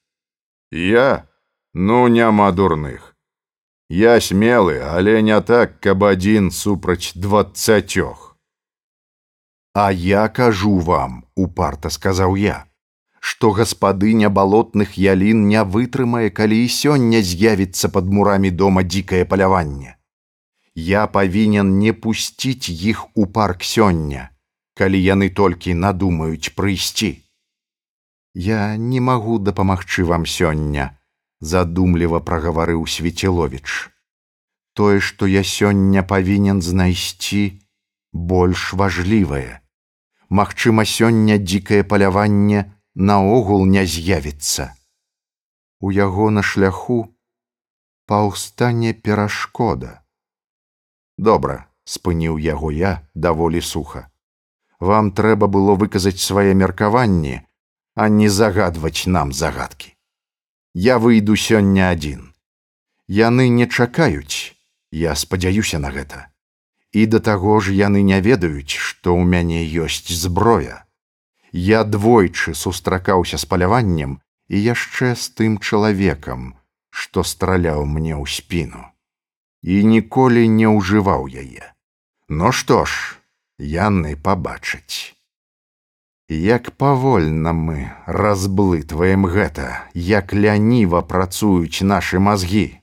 Я, 0.70 1.28
ну 1.72 2.08
няма 2.08 2.50
дурных. 2.52 3.14
Я 3.88 4.20
смелы, 4.20 4.80
але 4.80 5.22
не 5.22 5.40
так, 5.40 5.80
каб 5.80 6.04
адзін 6.04 6.50
супраць 6.50 7.12
дваццацёх. 7.14 8.36
А 9.74 9.92
я 9.92 10.28
кажу 10.28 10.78
вам, 10.78 11.26
упарта 11.34 11.90
сказаў 11.90 12.36
я, 12.36 12.66
што 13.24 13.50
гаспадыня 13.56 14.28
балотных 14.28 14.98
ялін 15.00 15.46
не 15.48 15.60
вытрымае, 15.74 16.28
калі 16.38 16.56
і 16.62 16.68
сёння 16.68 17.20
з'явіцца 17.24 17.88
пад 17.94 18.10
мурамі 18.16 18.50
дома 18.62 18.82
дзікае 18.84 19.24
паляванне. 19.30 19.94
Я 20.74 21.06
павінен 21.14 21.70
не 21.78 21.94
пусціць 22.06 22.68
іх 22.68 23.00
у 23.16 23.24
парк 23.38 23.64
сёння, 23.64 24.28
калі 24.76 25.00
яны 25.00 25.30
толькі 25.40 25.72
надумаюць 25.72 26.52
прыйсці. 26.52 27.10
Я 28.34 28.76
не 28.76 29.00
магу 29.00 29.38
дапамагчы 29.38 30.04
вам 30.04 30.28
сёння, 30.28 30.86
задумліва 31.40 32.20
прагаварыў 32.20 32.84
свецеловіч. 32.98 33.88
Тое, 34.76 35.00
што 35.00 35.24
я 35.24 35.40
сёння 35.54 36.04
павінен 36.04 36.60
знайсці 36.60 37.42
больш 38.12 38.74
важлівае. 38.74 39.64
Магчыма, 40.28 40.84
сёння 40.84 41.40
дзікае 41.40 41.84
паляванне 41.88 42.73
наогул 42.94 43.66
не 43.66 43.84
з'явіцца. 43.86 44.74
У 45.80 45.90
яго 45.90 46.30
на 46.30 46.42
шляху 46.42 47.14
паўстане 48.06 48.92
перашкода. 48.94 50.02
Добра, 51.18 51.68
спыніў 51.84 52.38
яго 52.38 52.70
я 52.70 53.06
даволі 53.14 53.60
суха. 53.60 54.10
Вам 54.80 55.10
трэба 55.12 55.46
было 55.46 55.74
выказаць 55.74 56.20
свае 56.20 56.54
меркаванні, 56.54 57.40
а 57.94 58.08
не 58.08 58.28
загадваць 58.28 59.06
нам 59.06 59.32
загадкі. 59.32 59.94
Я 60.74 60.98
выйду 60.98 61.36
сёння 61.36 61.90
адзін. 61.90 62.34
Яны 63.06 63.48
не 63.48 63.66
чакаюць, 63.66 64.56
я 64.90 65.14
спадзяюся 65.14 65.78
на 65.78 65.90
гэта. 65.90 66.28
І 66.92 67.06
да 67.06 67.20
таго 67.20 67.60
ж 67.60 67.74
яны 67.74 68.02
не 68.02 68.20
ведаюць, 68.20 68.70
што 68.70 69.14
ў 69.14 69.24
мяне 69.24 69.62
ёсць 69.66 70.10
зброя. 70.10 70.83
Я 71.54 71.84
двойчы 71.84 72.52
сустракаўся 72.58 73.38
з 73.38 73.46
паляваннем 73.46 74.18
і 74.50 74.58
яшчэ 74.58 75.14
з 75.14 75.30
тым 75.38 75.58
чалавекам, 75.62 76.58
што 76.90 77.22
страляў 77.22 77.86
мне 77.86 78.18
ў 78.18 78.26
спіну. 78.26 78.82
І 79.62 79.86
ніколі 79.86 80.42
не 80.50 80.66
ўжываў 80.66 81.30
яе. 81.30 81.70
Ну 82.28 82.50
што 82.50 82.82
ж, 82.90 83.22
яны 83.58 84.18
пабачаць. 84.18 85.14
Як 86.26 86.74
павольна 86.74 87.54
мы 87.54 87.94
разблытваем 88.10 89.30
гэта, 89.30 89.86
як 89.94 90.34
ляніва 90.34 91.06
працуюць 91.06 91.86
нашы 91.86 92.18
мазгі. 92.18 92.82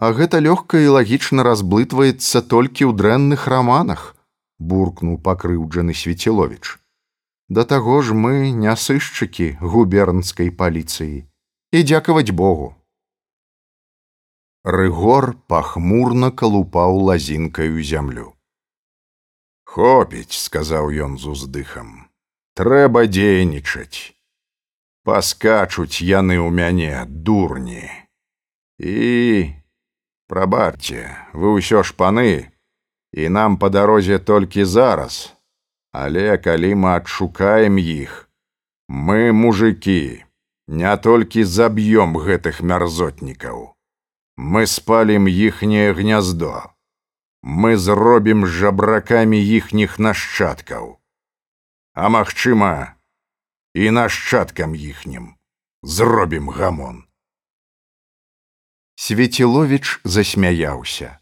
А 0.00 0.16
гэта 0.16 0.40
лёгка 0.40 0.80
і 0.80 0.96
лагічна 0.96 1.44
разблытваецца 1.44 2.40
толькі 2.48 2.88
ў 2.88 2.96
дрэнных 2.96 3.44
раманах, 3.44 4.13
буркнуў 4.70 5.18
пакрыўджаны 5.26 5.94
свецеловіч. 5.94 6.78
Да 7.48 7.64
таго 7.64 8.00
ж 8.02 8.16
мы 8.16 8.50
не 8.50 8.72
сышчыкі 8.84 9.50
губернскай 9.60 10.50
паліцыі 10.50 11.28
і 11.74 11.82
дзякаваць 11.82 12.30
Богу. 12.30 12.72
Рыгор 14.64 15.34
пахмурна 15.52 16.30
калупаў 16.30 17.02
лазінкаю 17.10 17.82
зямлю. 17.84 18.32
Хопіць, 19.74 20.38
сказаў 20.38 20.88
ён 21.04 21.18
з 21.18 21.34
уздыхам. 21.34 22.08
Трэба 22.54 23.04
дзейнічаць. 23.10 24.14
Паскачуць 25.04 26.00
яны 26.00 26.38
ў 26.38 26.48
мяне 26.48 27.04
дурні. 27.10 27.90
І 28.78 29.52
прабачце, 30.30 31.12
вы 31.34 31.58
ўсё 31.58 31.82
ж 31.82 31.92
паны, 31.92 32.53
і 33.14 33.30
нам 33.30 33.56
па 33.62 33.70
дарозе 33.70 34.18
толькі 34.18 34.66
зараз. 34.66 35.32
Але 35.94 36.36
калі 36.42 36.74
мы 36.74 36.98
адшукаем 36.98 37.78
іх, 37.78 38.28
мы 38.90 39.30
мужикі, 39.30 40.26
не 40.66 40.92
толькі 40.98 41.46
заб'ём 41.46 42.18
гэтых 42.18 42.60
мярзотнікаў. 42.60 43.72
Мы 44.36 44.66
спалім 44.66 45.30
іхняе 45.30 45.94
гняздо 45.94 46.74
мы 47.44 47.76
зробім 47.76 48.46
жабракамі 48.46 49.36
іхніх 49.36 49.98
нашчадкаў. 49.98 50.96
А 51.92 52.08
магчыма, 52.08 52.96
і 53.76 53.90
нашчадкам 53.90 54.72
іхнім 54.72 55.36
зробім 55.82 56.48
гамон. 56.48 57.04
Свецеловіч 58.96 60.00
засмяяўся. 60.04 61.20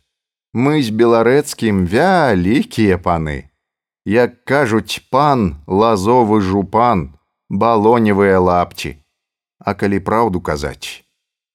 Мы 0.54 0.82
з 0.82 0.92
беларэцкім 0.92 1.86
вялікія 1.88 2.98
паны. 2.98 3.50
Як 4.04 4.44
кажуць 4.44 5.00
пан, 5.10 5.62
лазовы 5.66 6.40
жупан, 6.40 7.16
балоневыя 7.48 8.40
лапці. 8.40 8.96
А 9.58 9.74
калі 9.74 10.00
праўду 10.00 10.40
казаць, 10.40 11.04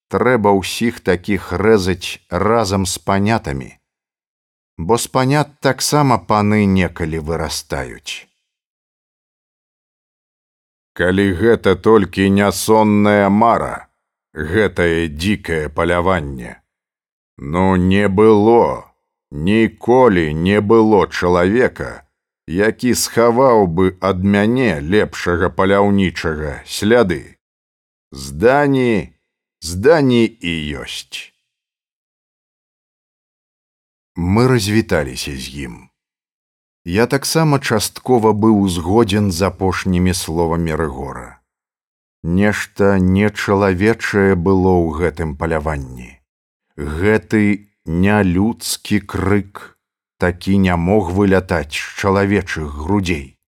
трэба 0.08 0.56
ўсіх 0.58 1.00
такіх 1.00 1.52
рэзаць 1.52 2.24
разам 2.30 2.86
з 2.86 2.98
панятамі 2.98 3.78
бо 4.78 4.98
з 4.98 5.06
панят 5.06 5.58
таксама 5.60 6.18
паны 6.18 6.64
некалі 6.64 7.18
вырастаюць. 7.18 8.30
Калі 10.94 11.26
гэта 11.40 11.74
толькі 11.74 12.30
нясонная 12.30 13.28
мара, 13.28 13.90
гэтае 14.34 15.10
дзікае 15.10 15.68
паляванне. 15.68 16.62
Ну 17.38 17.74
не 17.76 18.08
было, 18.08 18.87
ніколі 19.30 20.34
не 20.34 20.60
было 20.60 21.06
чалавека, 21.06 22.04
які 22.46 22.94
схаваў 22.94 23.66
бы 23.66 23.96
ад 24.00 24.24
мяне 24.24 24.80
лепшага 24.80 25.50
паляўнічага 25.50 26.62
сляды. 26.64 27.36
Здані, 28.12 29.12
здані 29.60 30.24
і 30.24 30.54
ёсць 30.80 31.38
мы 34.18 34.48
развіталіся 34.48 35.30
з 35.30 35.48
ім. 35.70 35.74
Я 36.84 37.06
таксама 37.06 37.60
часткова 37.60 38.32
быў 38.34 38.58
узгодзен 38.66 39.30
з 39.30 39.46
апошнімі 39.46 40.14
словамі 40.14 40.74
рэгора. 40.74 41.38
Нешта 42.24 42.98
нечалавечае 42.98 44.34
было 44.34 44.74
ў 44.74 44.98
гэтым 44.98 45.36
паляванні. 45.38 46.18
Гэты 46.74 47.67
нялюдскі 47.88 49.00
крык 49.00 49.78
такі 50.20 50.58
не 50.60 50.76
мог 50.76 51.08
вылятаць 51.16 51.72
з 51.72 51.84
чалавечых 51.96 52.68
грудзей. 52.84 53.40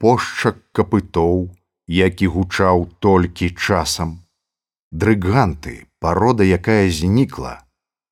Пошчак 0.00 0.56
капытоў, 0.72 1.52
які 1.86 2.26
гучаў 2.32 2.88
толькі 3.04 3.50
часам. 3.52 4.24
Дрыганты, 4.90 5.84
парода, 6.00 6.44
якая 6.44 6.88
знікла, 6.88 7.60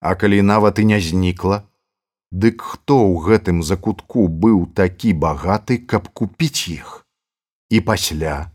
А 0.01 0.15
калі 0.15 0.43
нават 0.43 0.79
і 0.79 0.85
не 0.93 1.01
знікла, 1.01 1.65
дык 2.33 2.61
хто 2.61 3.01
ў 3.01 3.25
гэтым 3.25 3.65
закутку 3.65 4.29
быў 4.29 4.69
такі 4.77 5.13
багаты, 5.13 5.77
каб 5.77 6.09
купіць 6.09 6.69
іх. 6.69 7.05
І 7.69 7.81
пасля, 7.81 8.53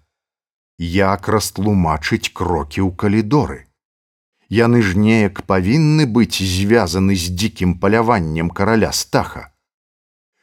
як 0.77 1.29
растлумачыць 1.29 2.33
крокі 2.33 2.81
ў 2.81 2.93
калідоры. 2.93 3.64
Яны 4.49 4.81
ж 4.81 4.97
неяк 4.97 5.41
павінны 5.49 6.05
быць 6.05 6.37
звязаны 6.37 7.15
з 7.15 7.33
дзікім 7.33 7.75
паляваннем 7.81 8.49
караля 8.49 8.91
стаха. 8.91 9.51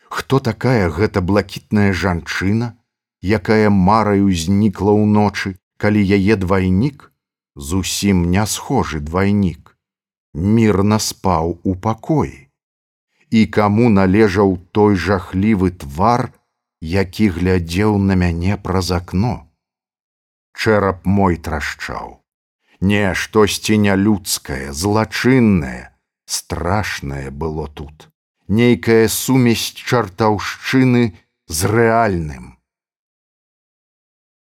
Хто 0.08 0.40
такая 0.40 0.90
гэта 0.90 1.22
блакітная 1.22 1.92
жанчына, 1.92 2.74
якая 3.22 3.70
мараю 3.70 4.28
знікла 4.34 4.92
ўночы, 4.92 5.56
калі 5.78 6.02
яе 6.02 6.36
двайнік 6.36 7.12
зусім 7.56 8.30
не 8.30 8.44
схожы 8.46 9.00
двайнік 9.00 9.72
мірна 10.34 10.98
спаў 10.98 11.58
у 11.62 11.74
пакоі. 11.76 12.48
І 13.30 13.46
каму 13.46 13.88
належаў 13.88 14.58
той 14.72 14.96
жахлівы 14.96 15.70
твар, 15.70 16.32
які 16.80 17.28
глядзеў 17.28 17.98
на 17.98 18.14
мяне 18.14 18.56
праз 18.56 18.90
акно. 18.92 19.48
Чэрап 20.52 21.06
мой 21.06 21.36
трашчаў. 21.36 22.21
Не 22.82 23.14
штосьці 23.14 23.76
нялюдскае, 23.78 24.72
злачыннае, 24.74 25.94
страшнае 26.26 27.30
было 27.30 27.68
тут. 27.68 28.08
Нейкая 28.48 29.06
сумесь 29.06 29.70
чартаўшчыны 29.70 31.14
з 31.46 31.70
рэальным. 31.70 32.58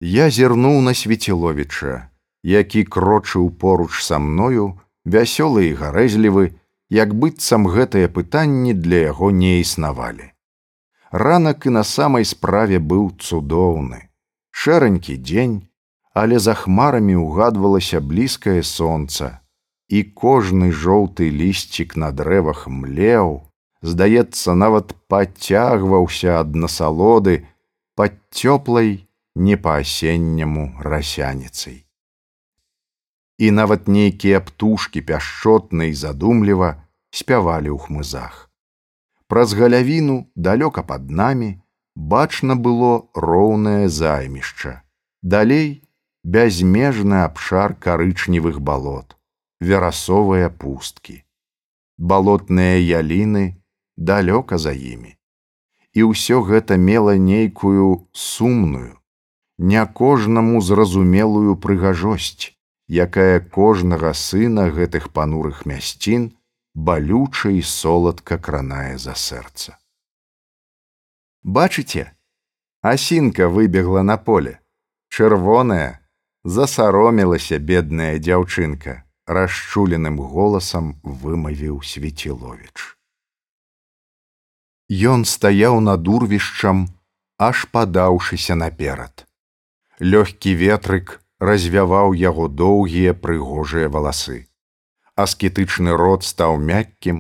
Я 0.01 0.33
зірнуў 0.33 0.81
на 0.81 0.97
свецеловіча, 0.97 2.09
які 2.41 2.81
крочыў 2.81 3.53
поруч 3.61 4.01
са 4.01 4.17
мною, 4.17 4.81
вясёлы 5.05 5.69
і 5.69 5.77
гарэзлівы, 5.77 6.57
як 6.89 7.13
быццам 7.13 7.69
гэтыя 7.69 8.09
пытанні 8.09 8.73
для 8.73 9.13
яго 9.13 9.29
не 9.29 9.59
існавалі. 9.61 10.33
Ранак 11.11 11.69
і 11.69 11.77
на 11.77 11.83
самай 11.85 12.25
справе 12.25 12.81
быў 12.81 13.13
цудоўны, 13.21 14.09
шэранькі 14.49 15.21
дзень, 15.21 15.69
але 16.13 16.39
за 16.39 16.53
хмарамі 16.53 17.15
ўгадвалася 17.15 18.01
блізкае 18.01 18.63
сонца, 18.63 19.39
і 19.87 20.03
кожны 20.03 20.71
жоўты 20.71 21.31
лісцік 21.31 21.95
на 21.95 22.11
дрэвах 22.11 22.67
млеў, 22.67 23.47
здаецца, 23.81 24.55
нават 24.55 24.95
падцягваўся 25.07 26.39
ад 26.39 26.55
насалоды 26.55 27.47
пад 27.95 28.19
цёплай 28.31 29.07
не 29.35 29.55
па-асенняму 29.55 30.75
расяніцай. 30.83 31.83
І 33.39 33.51
нават 33.51 33.87
нейкія 33.87 34.39
птушкі 34.39 35.01
пяшчотна 35.01 35.89
і 35.89 35.93
задумліва 35.93 36.75
спявалі 37.09 37.71
ў 37.73 37.77
хмызах. 37.87 38.51
Праз 39.27 39.55
галявіну 39.55 40.27
далёка 40.35 40.83
пад 40.83 41.09
намі 41.09 41.63
бачна 41.95 42.55
было 42.55 43.07
роўнае 43.15 43.87
займішча. 43.87 44.83
Далей 45.23 45.83
бязмежны 46.23 47.23
абшар 47.23 47.73
карычневых 47.73 48.61
балот, 48.61 49.17
верасовыя 49.59 50.49
пусткі. 50.49 51.23
Балотныя 51.97 52.77
яліны 52.77 53.61
далёка 53.97 54.57
за 54.57 54.73
імі. 54.73 55.17
І 55.93 56.07
ўсё 56.07 56.41
гэта 56.41 56.77
мела 56.77 57.17
нейкую 57.17 58.07
сумную, 58.13 58.97
не 59.57 59.85
кожнаму 59.85 60.61
зразумелую 60.61 61.55
прыгажосць, 61.55 62.55
якая 62.87 63.39
кожнага 63.39 64.13
сына 64.13 64.69
гэтых 64.71 65.11
панурых 65.11 65.65
мясцін 65.65 66.31
балюча 66.73 67.51
і 67.51 67.61
соладка 67.61 68.37
кранае 68.37 68.97
за 68.97 69.13
сэрца. 69.15 69.77
Бачыце, 71.43 72.11
асінка 72.81 73.47
выбегла 73.49 74.01
на 74.01 74.17
поле, 74.17 74.59
чырвоная, 75.09 76.00
засаромілася 76.43 77.59
бедная 77.59 78.19
дзяўчынка, 78.19 79.03
расчуленым 79.25 80.19
голасам 80.19 80.95
вымавіў 81.03 81.81
свеціловіч. 81.81 82.97
Ён 84.91 85.25
стаяў 85.25 85.79
над 85.79 86.07
урвішчам, 86.07 86.87
аж 87.37 87.65
падаўшыся 87.71 88.55
наперад 88.55 89.25
лёгкі 90.01 90.53
ветрык 90.57 91.21
развяваў 91.39 92.13
яго 92.17 92.47
доўгія 92.47 93.13
прыгожыя 93.13 93.89
валасы. 93.89 94.49
Аскетычны 95.13 95.93
рот 95.93 96.25
стаў 96.25 96.57
мяккім, 96.57 97.19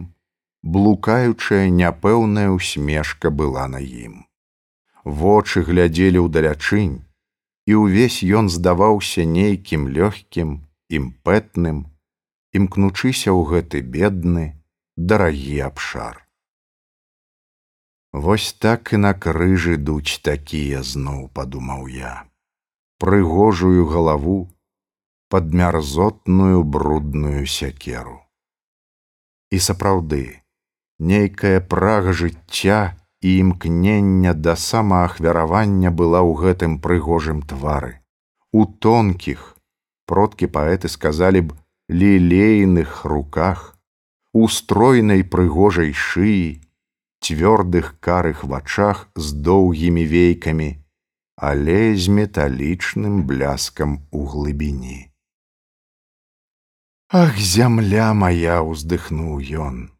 блукаючая 0.63 1.69
няпэўная 1.69 2.49
усмешка 2.49 3.29
была 3.29 3.67
на 3.67 3.77
ім. 3.77 4.25
Вочы 5.05 5.61
глядзелі 5.61 6.25
ўдалячынь, 6.25 7.05
і 7.71 7.77
ўвесь 7.83 8.19
ён 8.39 8.51
здаваўся 8.51 9.23
нейкім 9.35 9.87
лёгкім, 9.97 10.49
імпэтным, 10.99 11.85
імкнучыся 12.51 13.31
ў 13.31 13.41
гэты 13.51 13.79
бедны, 13.95 14.45
дарагі 14.97 15.61
абшар. 15.71 16.19
Вось 18.11 18.51
так 18.59 18.91
і 18.91 18.99
на 19.07 19.15
крыжы 19.15 19.77
дуць 19.79 20.19
такія 20.19 20.83
зноў 20.83 21.31
падумаў 21.31 21.87
я 21.87 22.13
прыгожую 23.01 23.87
галаву 23.89 24.53
под 25.27 25.53
мярзотную 25.57 26.61
брудную 26.63 27.47
сякеру. 27.49 28.19
І 29.49 29.57
сапраўды, 29.57 30.43
нейкая 30.99 31.65
прага 31.65 32.13
жыцця 32.13 32.93
і 33.21 33.37
імкнення 33.37 34.33
да 34.33 34.55
самаахвяравання 34.55 35.91
была 35.91 36.21
ў 36.25 36.31
гэтым 36.41 36.79
прыгожым 36.81 37.41
твары. 37.45 38.01
У 38.51 38.65
тонкіх, 38.65 39.57
продкі 40.09 40.49
паэты 40.49 40.89
сказалі 40.89 41.41
б 41.47 41.57
лілейных 41.89 43.05
руках, 43.05 43.77
у 44.33 44.47
стройнай 44.47 45.23
прыгожай 45.23 45.93
шыі, 45.93 46.61
цвёрдых 47.21 47.95
карых 47.99 48.43
вачах 48.43 49.07
з 49.15 49.33
доўгімі 49.45 50.05
вейкамі, 50.07 50.69
але 51.37 51.95
з 51.95 52.07
металічным 52.09 53.23
бляскам 53.29 54.07
у 54.11 54.25
глыбіні. 54.25 55.11
Ах, 57.11 57.37
зямля 57.37 58.13
моя 58.13 58.61
уздыхнуў 58.63 59.43
ён, 59.43 59.91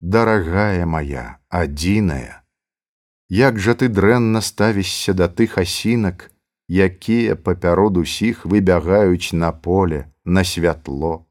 дарагая 0.00 0.84
моя, 0.84 1.40
адзіная, 1.48 2.39
Як 3.30 3.58
жа 3.62 3.74
ты 3.78 3.86
дрэнна 3.88 4.42
ставішся 4.42 5.14
да 5.14 5.28
тых 5.30 5.54
асінак, 5.62 6.30
якія 6.66 7.36
папярод 7.38 7.96
усіх 7.96 8.42
выбягаюць 8.44 9.30
на 9.32 9.52
поле, 9.52 10.10
на 10.24 10.42
святло. 10.42 11.26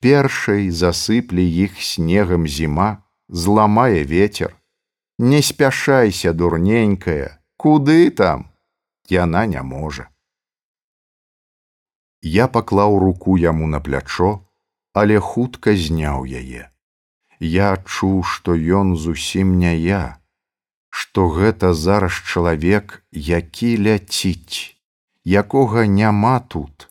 Першай 0.00 0.68
засыпле 0.70 1.40
іх 1.40 1.80
снегам 1.80 2.44
зіма, 2.46 3.02
зламае 3.28 4.04
ветер. 4.04 4.52
Не 5.18 5.40
спяшайся, 5.40 6.32
дурненькая, 6.36 7.40
куды 7.56 8.10
там? 8.10 8.52
яна 9.08 9.46
не 9.46 9.62
можа. 9.62 10.08
Я 12.22 12.48
паклаў 12.48 12.98
руку 12.98 13.38
яму 13.38 13.66
на 13.66 13.80
плячо, 13.80 14.44
але 14.92 15.18
хутка 15.20 15.76
зняў 15.76 16.26
яе. 16.26 16.68
Я 17.40 17.72
адчуў, 17.72 18.22
што 18.24 18.52
ён 18.52 18.96
зусім 18.96 19.58
не 19.58 19.76
я, 19.78 20.18
што 20.90 21.28
гэта 21.28 21.72
зараз 21.74 22.12
чалавек, 22.12 23.02
які 23.12 23.76
ляціць, 23.76 24.76
якога 25.24 25.86
няма 25.86 26.40
тут, 26.40 26.88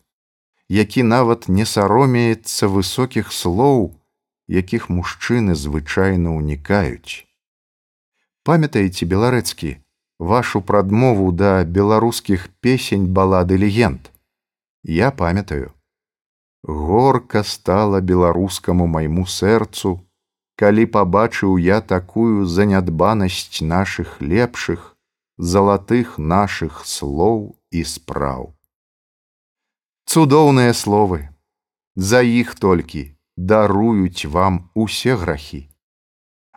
які 0.69 1.03
нават 1.03 1.47
не 1.47 1.65
саромеецца 1.65 2.67
высокіх 2.67 3.31
слоў, 3.31 3.95
якіх 4.47 4.89
мужчыны 4.89 5.55
звычайна 5.55 6.35
ўнікаюць. 6.37 7.25
Памятаеце 8.45 9.05
беларэцкі, 9.05 9.77
вашу 10.19 10.61
прадмову 10.61 11.31
да 11.31 11.63
беларускіх 11.63 12.49
песень 12.61 13.07
балады 13.07 13.57
легенд. 13.57 14.11
Я 14.83 15.11
памятаю. 15.11 15.73
Горка 16.63 17.43
стала 17.43 18.01
беларускаму 18.01 18.87
майму 18.87 19.25
сэрцу, 19.25 20.01
калі 20.55 20.85
пабачыў 20.85 21.57
я 21.57 21.81
такую 21.81 22.45
занядбанасць 22.45 23.61
нашых 23.61 24.21
лепшых, 24.21 24.95
залатых 25.37 26.17
нашых 26.17 26.85
слоў 26.85 27.59
і 27.71 27.83
спраў. 27.83 28.55
Цудоўныя 30.05 30.73
словы, 30.73 31.29
За 31.95 32.19
іх 32.21 32.55
толькі 32.59 33.15
даруюць 33.37 34.27
вам 34.27 34.69
усе 34.73 35.15
грахі. 35.15 35.69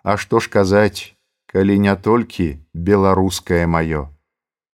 А 0.02 0.16
што 0.16 0.40
ж 0.40 0.50
казаць, 0.50 1.14
калі 1.46 1.78
не 1.78 1.94
толькі 1.94 2.58
беларускае 2.74 3.66
маё, 3.66 4.10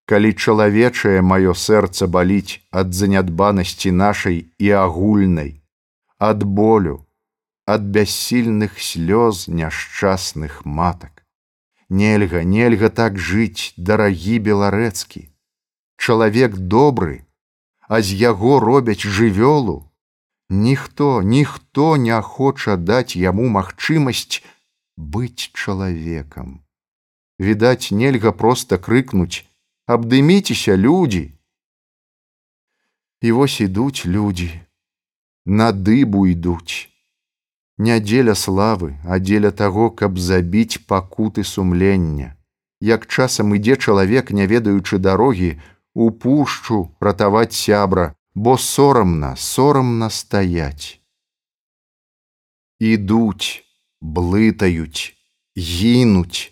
калі 0.05 0.33
чалавечае 0.33 1.21
маё 1.21 1.53
сэрца 1.53 2.07
баліць 2.07 2.61
ад 2.71 2.93
занядбанасці 2.93 3.91
нашай 3.91 4.49
і 4.57 4.69
агульнай, 4.69 5.61
ад 6.17 6.43
болю, 6.43 7.04
ад 7.65 7.83
бяссільных 7.83 8.79
слёз 8.79 9.47
няшчасных 9.47 10.65
матак. 10.65 11.25
Нельга, 11.89 12.43
нельга 12.43 12.89
так 12.89 13.17
жыць, 13.19 13.73
дарагі 13.77 14.39
беларэцкі. 14.39 15.29
Чалавек 15.97 16.57
добры, 16.57 17.25
а 17.87 18.01
з 18.01 18.13
яго 18.13 18.59
робяць 18.59 19.05
жывёлу. 19.05 19.91
Ніхто, 20.49 21.21
ніхто 21.21 21.97
не 21.97 22.21
хоча 22.21 22.77
даць 22.77 23.15
яму 23.15 23.49
магчымасць 23.49 24.43
быць 24.97 25.49
чалавекам 25.53 26.61
відаць 27.39 27.91
нельга 27.91 28.31
проста 28.31 28.77
крыкнуць 28.77 29.43
абдыміцеся 29.85 30.75
людзі 30.79 31.23
і 33.21 33.31
вось 33.31 33.59
ідуць 33.61 34.05
людзі 34.05 34.51
на 35.45 35.71
дыбу 35.71 36.25
ідуць 36.31 36.87
не 37.77 37.99
дзеля 37.99 38.35
славы 38.35 38.95
а 39.05 39.19
дзеля 39.19 39.51
таго 39.51 39.89
каб 39.91 40.19
забіць 40.19 40.83
пакуты 40.87 41.43
сумлення. 41.43 42.35
Як 42.81 43.07
часам 43.07 43.55
ідзе 43.55 43.75
чалавек 43.75 44.31
не 44.31 44.47
ведаючы 44.47 44.99
дарогі 44.99 45.59
у 45.93 46.11
пушчу 46.11 46.91
ратаваць 46.99 47.53
сябра 47.53 48.13
бо 48.35 48.57
сорамна 48.57 49.35
сорамна 49.35 50.09
стаяць. 50.09 50.99
Ідуць 52.79 53.63
блытаюць 54.01 55.15
гінуць. 55.57 56.51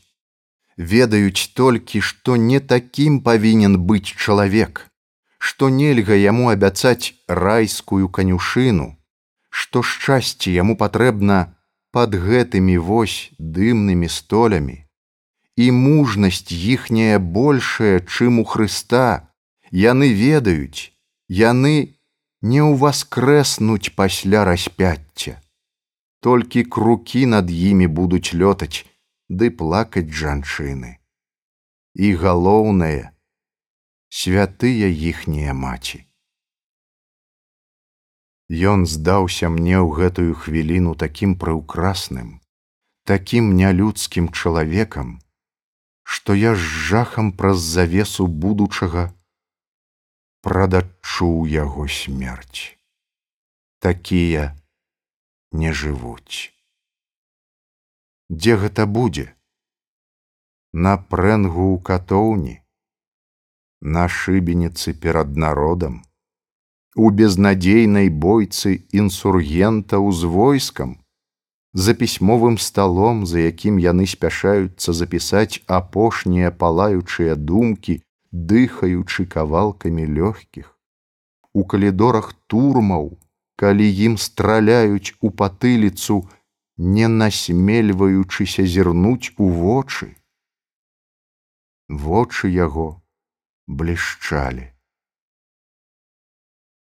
Ведаюць 0.77 1.53
толькі, 1.53 2.01
што 2.01 2.36
не 2.36 2.59
такім 2.59 3.19
павінен 3.21 3.77
быць 3.77 4.09
чалавек, 4.09 4.89
што 5.38 5.69
нельга 5.69 6.15
яму 6.15 6.49
абяцаць 6.49 7.13
райскую 7.27 8.09
канюшыну, 8.09 8.95
што 9.53 9.85
шчасце 9.85 10.49
яму 10.53 10.75
патрэбна 10.83 11.37
под 11.93 12.17
гэтымі 12.25 12.77
вось 12.89 13.17
дымнымі 13.37 14.09
столямі 14.09 14.77
і 15.55 15.69
мужнасць 15.71 16.49
іхняя 16.49 17.19
большая, 17.19 17.99
чым 18.01 18.39
у 18.41 18.43
Хрыста, 18.43 19.29
яны 19.69 20.09
ведаюць, 20.09 20.89
яны 21.29 21.93
не 22.41 22.61
ўваскрэснуць 22.65 23.93
пасля 23.93 24.43
распяцця. 24.49 25.37
Толькі 26.19 26.63
крукі 26.63 27.25
над 27.29 27.51
імі 27.51 27.87
будуць 27.87 28.33
лётаць 28.33 28.87
ды 29.29 29.51
плакаць 29.51 30.09
жанчыны. 30.09 30.97
І 31.93 32.15
галоўнае 32.17 33.13
святыя 34.09 34.89
іхнія 34.89 35.53
маці. 35.53 36.05
Ён 38.51 38.86
здаўся 38.86 39.49
мне 39.49 39.79
ў 39.79 39.88
гэтую 39.95 40.36
хвіліну 40.36 40.95
такім 40.95 41.36
прыўкрасным, 41.39 42.39
такім 43.08 43.56
нялюдскім 43.56 44.29
чалавекам, 44.29 45.19
што 46.03 46.34
я 46.34 46.56
з 46.56 46.60
жахам 46.60 47.32
праз 47.32 47.60
завесу 47.60 48.27
будучага 48.27 49.13
прадачуў 50.43 51.47
яго 51.47 51.88
смерць. 51.88 52.75
Такія 53.79 54.51
не 55.51 55.71
жывуць. 55.71 56.51
Дзе 58.29 58.60
гэта 58.60 58.86
будзе? 58.86 59.32
На 60.73 60.97
прэнгу 60.97 61.65
ў 61.71 61.77
катоўні, 61.89 62.56
на 63.79 64.08
шыбеніцы 64.10 64.93
перад 64.93 65.38
народам, 65.38 66.01
у 66.95 67.10
безнадзейнай 67.10 68.10
бойцы 68.10 68.86
інсургентаў 68.91 70.12
з 70.12 70.23
войскам, 70.23 70.97
за 71.73 71.93
пісьмовым 71.93 72.58
сталом, 72.58 73.25
за 73.25 73.39
якім 73.49 73.79
яны 73.82 74.06
спяшаюцца 74.06 74.93
запісаць 74.93 75.62
апошнія 75.65 76.51
палаючыя 76.51 77.36
думкі, 77.36 78.01
дыхаючы 78.32 79.25
кавалкамі 79.25 80.06
лёгкіх. 80.06 80.69
У 81.53 81.65
калідорах 81.65 82.34
турмаў, 82.47 83.17
калі 83.58 83.89
ім 83.89 84.17
страляюць 84.17 85.17
у 85.21 85.29
патыліцу, 85.29 86.29
не 86.77 87.08
насмельваючыся 87.08 88.65
зірнуць 88.65 89.34
у 89.38 89.49
вочы. 89.49 90.13
Вочы 91.89 92.49
яго 92.49 93.01
блішчалі. 93.67 94.72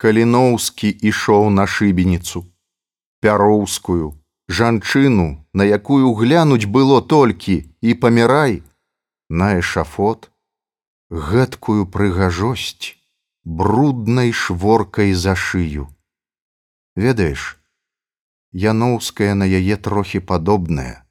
Каліноўскі 0.03 0.89
ішоў 1.09 1.45
на 1.55 1.65
шыбеніцу, 1.73 2.43
пяроўскую, 3.23 4.19
жанчыну, 4.51 5.27
на 5.55 5.65
якую 5.79 6.11
глянуць 6.19 6.67
было 6.67 6.99
толькі 7.15 7.55
і 7.81 7.95
памірай, 7.95 8.63
на 9.31 9.51
эшафот, 9.59 10.31
гэткую 11.11 11.87
прыгажосць 11.87 12.99
бруднай 13.45 14.33
шворкай 14.33 15.13
за 15.15 15.35
шыю. 15.35 15.87
Ведаеш, 16.97 17.59
Яноўская 18.53 19.33
на 19.35 19.47
яе 19.49 19.77
трохі 19.77 20.21
падобная. 20.21 21.07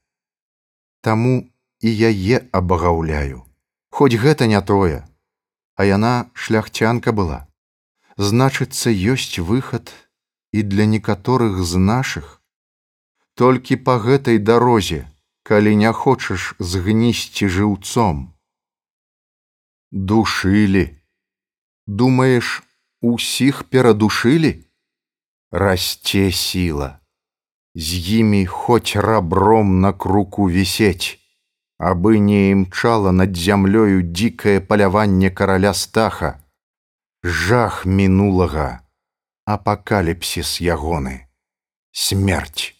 Таму 1.02 1.50
і 1.80 1.90
яе 1.90 2.44
абагаўляю, 2.52 3.48
Хоць 3.90 4.16
гэта 4.16 4.46
не 4.48 4.62
тое, 4.62 5.08
а 5.76 5.84
яна 5.84 6.30
шляхцянка 6.34 7.12
была. 7.12 7.48
Значыцца, 8.18 8.92
ёсць 8.92 9.40
выхад 9.40 9.94
і 10.52 10.64
для 10.64 10.86
некаторых 10.86 11.64
з 11.64 11.78
нашых, 11.78 12.42
толькі 13.36 13.76
па 13.76 13.98
гэтай 14.00 14.38
дарозе, 14.38 15.08
калі 15.44 15.76
не 15.76 15.92
хочаш 15.92 16.56
згнісці 16.60 17.48
жыўцом. 17.48 18.36
Душылі, 19.92 20.84
думаеш, 21.88 22.64
усіх 23.02 23.64
перадушылі, 23.72 24.52
расце 25.52 26.32
сіла, 26.32 27.00
з 27.76 28.20
імі 28.20 28.46
хоць 28.46 28.96
рабром 28.96 29.82
на 29.82 29.94
круку 29.94 30.50
вісець, 30.52 31.20
абы 31.80 32.20
не 32.20 32.52
імчала 32.52 33.12
над 33.12 33.36
зямлёю 33.36 34.04
дзікае 34.04 34.60
паляванне 34.60 35.32
караля 35.32 35.74
стаха, 35.74 36.44
жах 37.24 37.86
мінулага, 37.86 38.82
апакаліпсіс 39.46 40.62
ягоны, 40.62 41.28
смерць. 41.94 42.74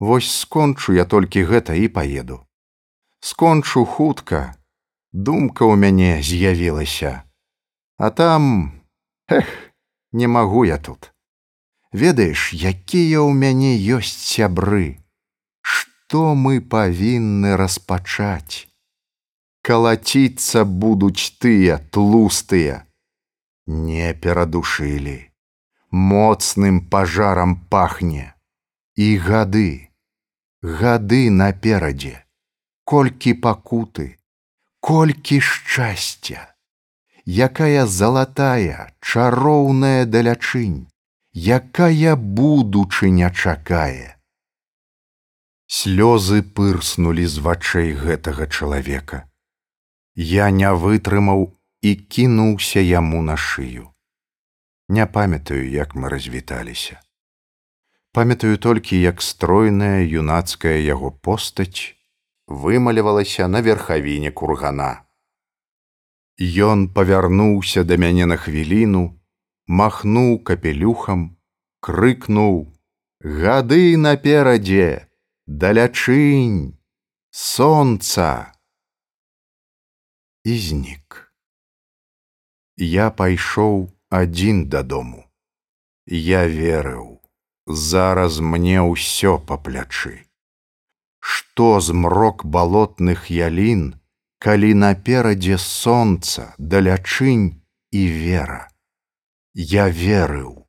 Вось 0.00 0.28
скончу 0.32 0.92
я 0.92 1.04
толькі 1.04 1.44
гэта 1.44 1.76
і 1.76 1.88
паеду. 1.88 2.44
Скончу 3.20 3.84
хутка, 3.84 4.56
думка 5.12 5.64
ў 5.64 5.76
мяне 5.76 6.20
з'явілася. 6.20 7.24
А 7.96 8.10
там 8.10 8.72
эх, 9.28 9.48
не 10.12 10.26
магу 10.26 10.64
я 10.64 10.78
тут. 10.78 11.12
Ведаеш, 11.92 12.52
якія 12.52 13.20
ў 13.24 13.32
мяне 13.32 13.76
ёсць 13.76 14.24
сябры, 14.24 15.00
Што 15.60 16.34
мы 16.34 16.60
павінны 16.60 17.56
распачаць. 17.56 18.66
Калаціцца 19.62 20.64
будуць 20.64 21.38
тыя 21.38 21.78
тлустыя, 21.94 22.89
не 23.66 24.14
перадушылі, 24.14 25.30
моцным 25.90 26.80
пажарам 26.88 27.56
пахне. 27.68 28.34
І 28.96 29.16
гады 29.16 29.90
гады 30.62 31.30
наперадзе, 31.30 32.24
колькі 32.84 33.32
пакуты, 33.34 34.18
колькі 34.80 35.40
шчасця, 35.40 36.52
якая 37.24 37.86
залатая, 37.86 38.92
чароўная 39.00 40.04
далячынь, 40.04 40.88
якая 41.32 42.16
будучыня 42.16 43.32
чакае. 43.32 44.16
Слёзы 45.70 46.42
пырснулі 46.42 47.24
з 47.24 47.38
вачэй 47.38 47.92
гэтага 47.94 48.46
чалавека. 48.50 49.30
Я 50.16 50.50
не 50.50 50.68
вытрымаў 50.74 51.56
і 51.82 51.94
кінуўся 51.96 52.80
яму 52.80 53.22
на 53.22 53.36
шыю. 53.36 53.92
Не 54.88 55.06
памятаю, 55.06 55.68
як 55.70 55.94
мы 55.94 56.08
развіталіся 56.08 57.00
памятаю 58.12 58.58
толькі 58.58 59.00
як 59.00 59.22
стройная 59.22 60.02
юнацкая 60.02 60.78
яго 60.82 61.10
постаць 61.10 61.94
вымалявалася 62.46 63.46
на 63.46 63.62
верхавіне 63.62 64.34
кургана. 64.34 65.06
Ён 66.40 66.88
павярнуўся 66.88 67.84
да 67.84 68.00
мяне 68.00 68.26
на 68.26 68.36
хвіліну 68.36 69.04
махнуў 69.66 70.42
капелюхам 70.42 71.36
крыкнуў 71.80 72.66
гады 73.22 73.96
наперадзе! 73.96 75.06
Далячынь! 75.46 76.78
Сонца! 77.30 78.54
І 80.44 80.58
знік 80.58 81.29
я 82.80 83.10
пайшоў 83.10 83.90
адзін 84.08 84.68
дадому 84.72 85.24
я 86.10 86.46
верыў 86.46 87.20
зараз 87.66 88.40
мне 88.40 88.82
ўсё 88.82 89.38
па 89.38 89.56
плячы. 89.56 90.26
Што 91.20 91.80
змрок 91.80 92.44
балотных 92.44 93.30
ялін, 93.30 93.94
калі 94.38 94.74
наперадзе 94.74 95.58
сонца, 95.58 96.54
далячынь 96.58 97.62
і 97.92 98.02
вера. 98.06 98.68
Я 99.54 99.88
верыў, 99.88 100.66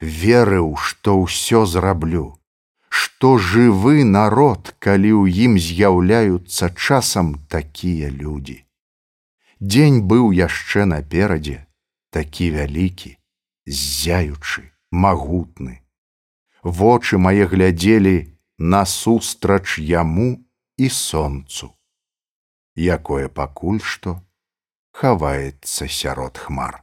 верыў, 0.00 0.76
што 0.76 1.20
ўсё 1.20 1.66
зраблю, 1.66 2.40
што 2.88 3.38
жывы 3.38 4.02
народ, 4.04 4.74
калі 4.78 5.12
ў 5.12 5.46
ім 5.46 5.58
з'яўляюцца 5.58 6.74
часам 6.74 7.34
такія 7.46 8.08
людзі. 8.10 8.64
Дзень 9.62 10.02
быў 10.10 10.32
яшчэ 10.34 10.84
наперадзе, 10.90 11.62
такі 12.10 12.50
вялікі, 12.58 13.14
ззяючы, 13.66 14.66
магутны 14.90 15.82
вочы 16.62 17.18
мае 17.18 17.46
глядзелі 17.46 18.32
насустрач 18.58 19.78
яму 19.78 20.38
і 20.78 20.88
сонцу, 20.88 21.74
якое 22.78 23.28
пакуль 23.28 23.82
што 23.82 24.22
хаваецца 24.94 25.88
сярод 25.88 26.38
хмар. 26.38 26.82